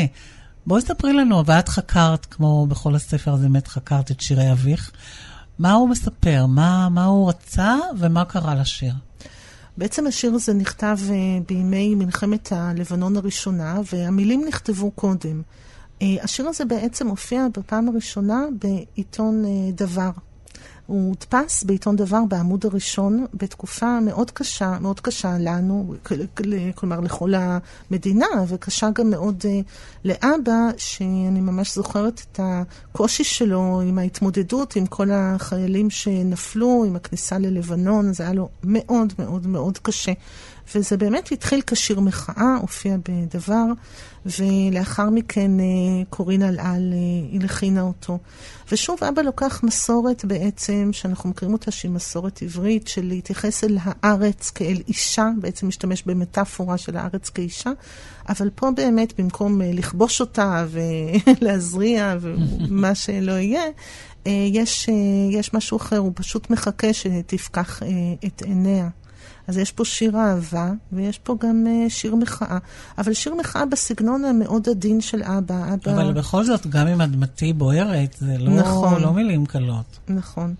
[0.66, 4.90] בואי ספרי לנו, ואת חקרת, כמו בכל הספר הזה, באמת חקרת את שירי אביך.
[5.58, 6.46] מה הוא מספר?
[6.46, 8.94] מה, מה הוא רצה ומה קרה לשיר?
[9.76, 11.12] בעצם השיר הזה נכתב uh,
[11.48, 15.42] בימי מלחמת הלבנון הראשונה, והמילים נכתבו קודם.
[16.02, 20.10] Uh, השיר הזה בעצם הופיע בפעם הראשונה בעיתון uh, דבר.
[20.86, 25.94] הוא הודפס בעיתון דבר בעמוד הראשון בתקופה מאוד קשה, מאוד קשה לנו,
[26.74, 29.46] כלומר לכל המדינה, וקשה גם מאוד uh,
[30.04, 37.38] לאבא, שאני ממש זוכרת את הקושי שלו עם ההתמודדות עם כל החיילים שנפלו, עם הכניסה
[37.38, 40.12] ללבנון, זה היה לו מאוד מאוד מאוד קשה.
[40.74, 43.64] וזה באמת התחיל כשיר מחאה, הופיע בדבר,
[44.26, 45.64] ולאחר מכן אה,
[46.10, 48.18] קורין אלעל אה, הלחינה אותו.
[48.72, 54.50] ושוב, אבא לוקח מסורת בעצם, שאנחנו מכירים אותה שהיא מסורת עברית, של להתייחס אל הארץ
[54.50, 57.70] כאל אישה, בעצם משתמש במטאפורה של הארץ כאישה,
[58.28, 63.64] אבל פה באמת, במקום אה, לכבוש אותה ולהזריע ומה שלא יהיה,
[64.26, 64.88] יש,
[65.30, 67.80] יש משהו אחר, הוא פשוט מחכה שתפקח
[68.26, 68.88] את עיניה.
[69.46, 72.58] אז יש פה שיר אהבה, ויש פה גם uh, שיר מחאה.
[72.98, 75.74] אבל שיר מחאה בסגנון המאוד עדין של אבא.
[75.74, 75.92] אבא...
[75.92, 79.98] אבל בכל זאת, גם אם אדמתי בוערת, זה לא, נכון, לא מילים קלות.
[80.08, 80.54] נכון.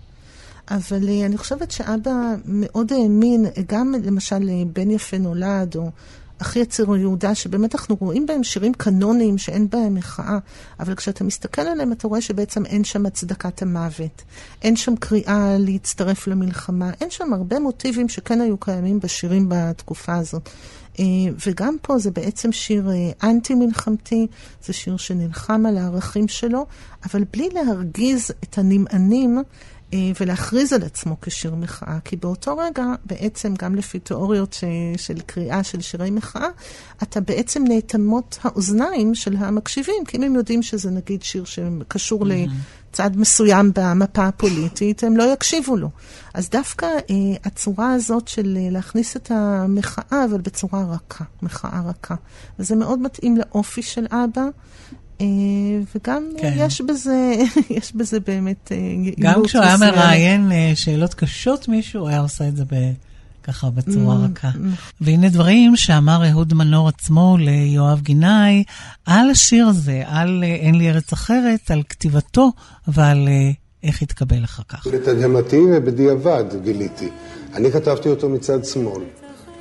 [0.71, 2.11] אבל uh, אני חושבת שאבא
[2.45, 5.91] מאוד האמין, גם למשל בן יפה נולד, או
[6.43, 10.37] אחי יציר יהודה, שבאמת אנחנו רואים בהם שירים קנוניים שאין בהם מחאה,
[10.79, 14.21] אבל כשאתה מסתכל עליהם אתה רואה שבעצם אין שם הצדקת המוות,
[14.61, 20.49] אין שם קריאה להצטרף למלחמה, אין שם הרבה מוטיבים שכן היו קיימים בשירים בתקופה הזאת.
[20.99, 21.05] אה,
[21.47, 24.27] וגם פה זה בעצם שיר אה, אנטי-מלחמתי,
[24.65, 26.65] זה שיר שנלחם על הערכים שלו,
[27.05, 29.43] אבל בלי להרגיז את הנמענים.
[29.93, 34.63] אה, ולהכריז על עצמו כשיר מחאה, כי באותו רגע, בעצם, גם לפי תיאוריות ש,
[34.97, 36.47] של קריאה של שירי מחאה,
[37.03, 42.49] אתה בעצם נאטמות האוזניים של המקשיבים, כי אם הם יודעים שזה נגיד שיר שקשור mm-hmm.
[42.89, 45.89] לצד מסוים במפה הפוליטית, הם לא יקשיבו לו.
[46.33, 52.15] אז דווקא אה, הצורה הזאת של אה, להכניס את המחאה, אבל בצורה רכה, מחאה רכה.
[52.59, 54.43] וזה מאוד מתאים לאופי של אבא.
[55.21, 55.25] אה,
[55.95, 56.53] וגם כן.
[56.57, 57.35] יש, בזה,
[57.77, 58.77] יש בזה באמת אה,
[59.19, 62.75] גם כשהוא היה מראיין אה, שאלות קשות מישהו, הוא היה עושה את זה ב...
[63.43, 64.49] ככה בצורה mm, רכה.
[64.49, 64.57] Mm.
[65.01, 68.63] והנה דברים שאמר אהוד מנור עצמו ליואב גינאי
[69.05, 72.51] על השיר הזה, על אין לי ארץ אחרת, על כתיבתו
[72.87, 73.27] ועל
[73.83, 74.87] איך התקבל אחר כך.
[74.87, 77.09] לתדהמתי ובדיעבד גיליתי.
[77.53, 79.03] אני כתבתי אותו מצד שמאל,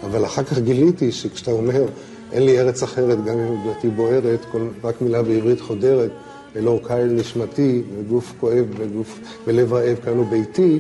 [0.03, 1.85] אבל אחר כך גיליתי שכשאתה אומר
[2.33, 6.11] אין לי ארץ אחרת, גם אם דלתי בוערת, כל, רק מילה בעברית חודרת,
[6.57, 10.79] אל אור קייל נשמתי, וגוף כואב וגוף, ולב רעב כאן הוא ביתי,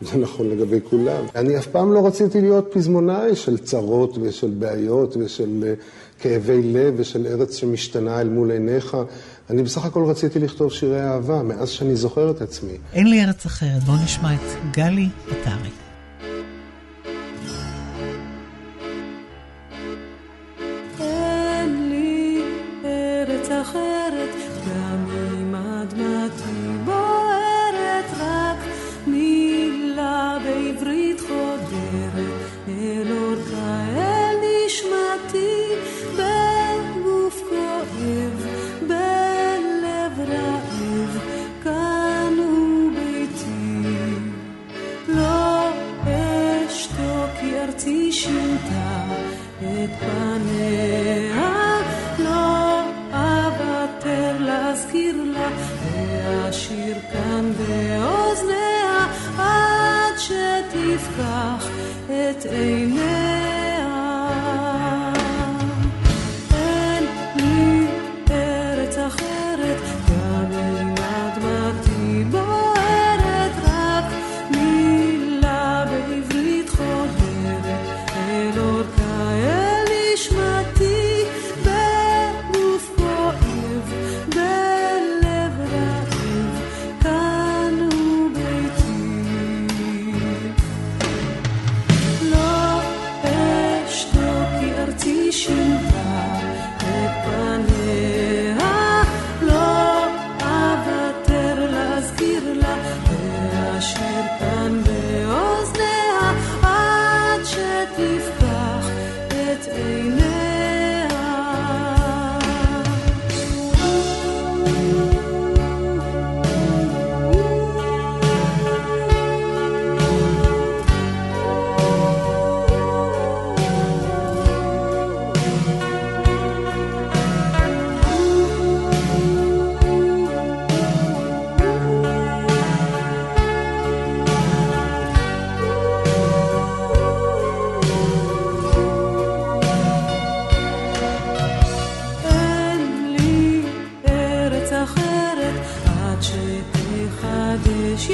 [0.00, 1.24] זה נכון לגבי כולם.
[1.34, 5.82] אני אף פעם לא רציתי להיות פזמונאי של צרות ושל בעיות ושל uh,
[6.22, 8.96] כאבי לב ושל ארץ שמשתנה אל מול עיניך.
[9.50, 12.76] אני בסך הכל רציתי לכתוב שירי אהבה, מאז שאני זוכר את עצמי.
[12.92, 15.83] אין לי ארץ אחרת, בואו נשמע את גלי עטרי.
[57.34, 59.06] שם באוזניה
[59.38, 61.68] עד שתפקח
[62.06, 63.13] את עיניה.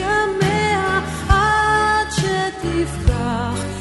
[0.00, 3.79] ימיה עד שתפקח.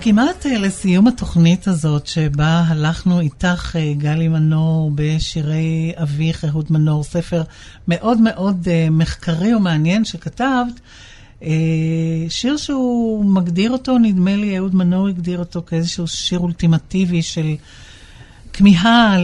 [0.00, 7.04] וכמעט אה, לסיום התוכנית הזאת, שבה הלכנו איתך, אה, גלי מנור, בשירי אביך, אהוד מנור,
[7.04, 7.42] ספר
[7.88, 10.80] מאוד מאוד אה, מחקרי ומעניין שכתבת,
[12.28, 17.54] שיר שהוא מגדיר אותו, נדמה לי, אהוד מנור הגדיר אותו כאיזשהו שיר אולטימטיבי של
[18.52, 19.16] כמיהה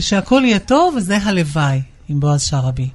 [0.00, 2.88] שהכל יהיה טוב, וזה הלוואי, עם בועז שרעבי.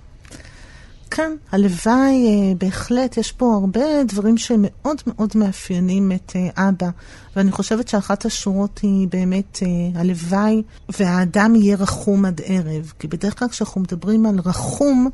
[1.12, 6.90] כן, הלוואי, אה, בהחלט, יש פה הרבה דברים שמאוד מאוד מאפיינים את אה, אבא.
[7.36, 10.64] ואני חושבת שאחת השורות היא באמת אה, הלוואי,
[11.00, 12.94] והאדם יהיה רחום עד ערב.
[13.00, 15.10] כי בדרך כלל כשאנחנו מדברים על רחום,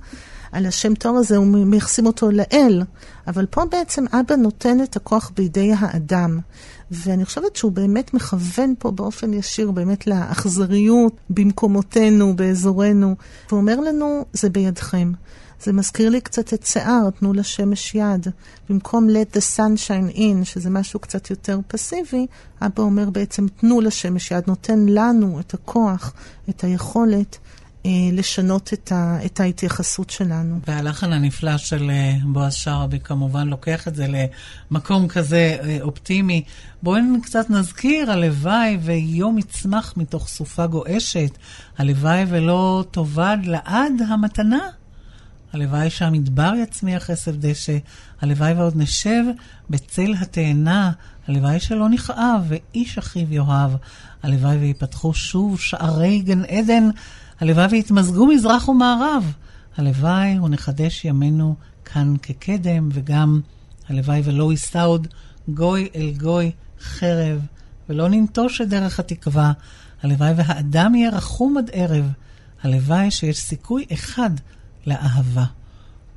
[0.52, 2.84] על השם טוב הזה, הוא מייחסים אותו לאל.
[3.28, 6.40] אבל פה בעצם אבא נותן את הכוח בידי האדם.
[6.91, 13.15] ואני חושבת שהוא באמת מכוון פה באופן ישיר באמת לאכזריות במקומותינו, באזורנו.
[13.49, 15.11] והוא אומר לנו, זה בידכם.
[15.64, 18.27] זה מזכיר לי קצת את שיער, תנו לשמש יד.
[18.69, 22.26] במקום let the sunshine in, שזה משהו קצת יותר פסיבי,
[22.61, 26.14] אבא אומר בעצם תנו לשמש יד, נותן לנו את הכוח,
[26.49, 27.38] את היכולת
[27.85, 30.60] אה, לשנות את, ה, את ההתייחסות שלנו.
[30.68, 34.07] והלחן הנפלא של אה, בועז שרעבי כמובן לוקח את זה
[34.72, 36.44] למקום כזה אה, אופטימי.
[36.84, 41.38] בואי קצת נזכיר, הלוואי ויום יצמח מתוך סופה גועשת,
[41.77, 44.69] הלוואי ולא תאבד לעד המתנה.
[45.53, 47.77] הלוואי שהמדבר יצמיח עשב דשא,
[48.21, 49.23] הלוואי ועוד נשב
[49.69, 50.91] בצל התאנה,
[51.27, 53.71] הלוואי שלא נכאב ואיש אחיו יאהב,
[54.23, 56.89] הלוואי ויפתחו שוב שערי גן עדן,
[57.39, 59.34] הלוואי ויתמזגו מזרח ומערב,
[59.77, 61.55] הלוואי ונחדש ימינו
[61.85, 63.41] כאן כקדם, וגם
[63.89, 65.07] הלוואי ולא יישא עוד
[65.47, 66.51] גוי אל גוי
[66.81, 67.41] חרב,
[67.89, 69.51] ולא ננטוש את דרך התקווה,
[70.03, 72.11] הלוואי והאדם יהיה רחום עד ערב,
[72.63, 74.30] הלוואי שיש סיכוי אחד
[74.88, 75.45] לאהבה.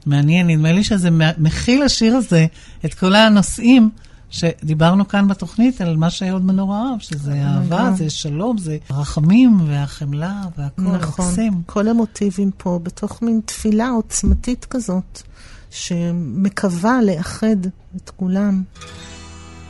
[0.06, 2.46] מעניין, נדמה לי שזה מכיל השיר הזה
[2.84, 3.90] את כל הנושאים
[4.30, 10.42] שדיברנו כאן בתוכנית על מה שאהוד מנור אהב, שזה אהבה, זה שלום, זה רחמים והחמלה
[10.58, 11.62] והכל, נכון, מקסים.
[11.66, 15.22] כל המוטיבים פה בתוך מין תפילה עוצמתית כזאת,
[15.70, 17.66] שמקווה לאחד
[17.96, 18.62] את כולם.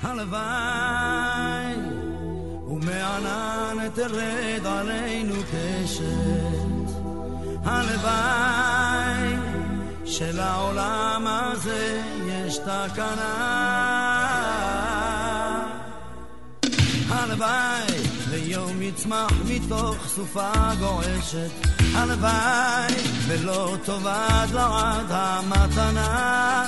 [0.03, 1.75] הלוואי
[2.69, 6.56] ומענן תרד עלינו קשת
[7.67, 9.37] הלוואי
[10.05, 13.37] שלעולם הזה יש תקנה.
[17.09, 21.51] הלוואי ליום יצמח מתוך סופה גועשת.
[21.95, 22.95] הלוואי
[23.27, 26.67] ולא תאבד לעד המתנה.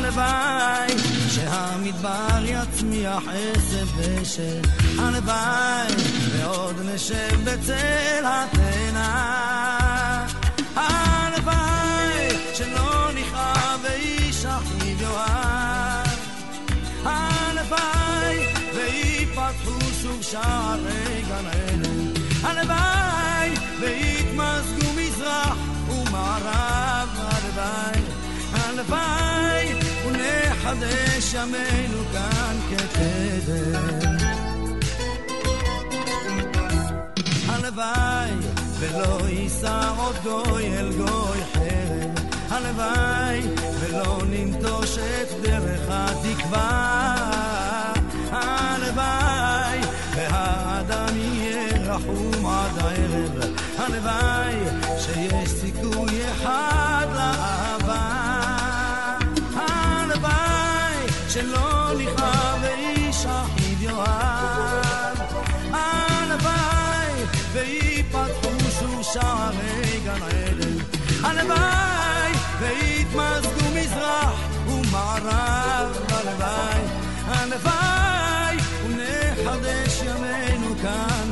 [0.00, 0.98] הלוואי
[1.28, 4.60] שהמדבר יצמיח עשב דשא.
[4.98, 5.94] הלוואי
[6.32, 9.08] ועוד נשב בצל התאנה.
[10.76, 16.18] הלוואי שלא נכאב ואיש אחיו יאהב.
[17.04, 18.38] הלוואי
[18.74, 21.82] ויפתחו שוב שערי גן עדן.
[22.42, 23.50] הלוואי
[23.80, 25.56] ויתמזגו מזרח
[25.88, 27.08] ומערב.
[27.18, 28.00] הלוואי,
[28.52, 29.89] הלוואי
[30.62, 34.16] ונחדש ימינו כאן כקדם.
[37.48, 38.30] הלוואי
[38.78, 42.30] ולא יישא עוד גוי אל גוי חרב.
[42.50, 43.40] הלוואי
[43.80, 47.16] ולא ננטוש את דרך התקווה.
[48.32, 49.80] הלוואי
[50.16, 53.54] והאדם יהיה רחום עד הערב.
[53.78, 54.54] הלוואי
[54.98, 58.29] שיש סיכוי אחד לאהבה.
[61.32, 65.18] שלא נכאב ואיש אחיו יאהב.
[65.72, 68.50] הלוואי ויפתחו
[68.80, 70.76] שוב שערי גן עדן.
[71.22, 75.96] הלוואי ויתמזגו מזרח ומערב.
[76.08, 76.82] הלוואי,
[77.26, 81.29] הלוואי ונחדש ימינו כאן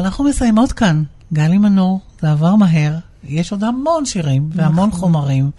[0.00, 1.02] אנחנו מסיימות כאן.
[1.32, 2.98] גלי מנור, זה עבר מהר.
[3.24, 5.00] יש עוד המון שירים והמון נכון.
[5.00, 5.50] חומרים,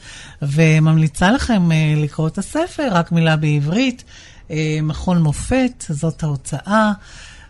[0.41, 4.03] וממליצה לכם אה, לקרוא את הספר, רק מילה בעברית,
[4.51, 6.91] אה, מכון מופת, זאת ההוצאה.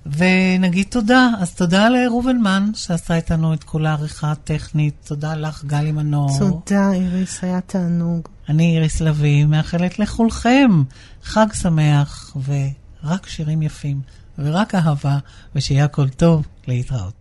[0.06, 1.30] ונגיד תודה.
[1.40, 4.94] אז תודה לראובן מן, שעשה איתנו את כל העריכה הטכנית.
[5.06, 6.30] תודה לך, גלי מנור.
[6.40, 8.28] תודה, איריס, היה תענוג.
[8.50, 10.84] אני איריס לביא, מאחלת לכולכם
[11.24, 14.02] חג שמח ורק שירים יפים
[14.40, 15.18] ורק אהבה,
[15.56, 17.21] ושיהיה הכל טוב, 里头。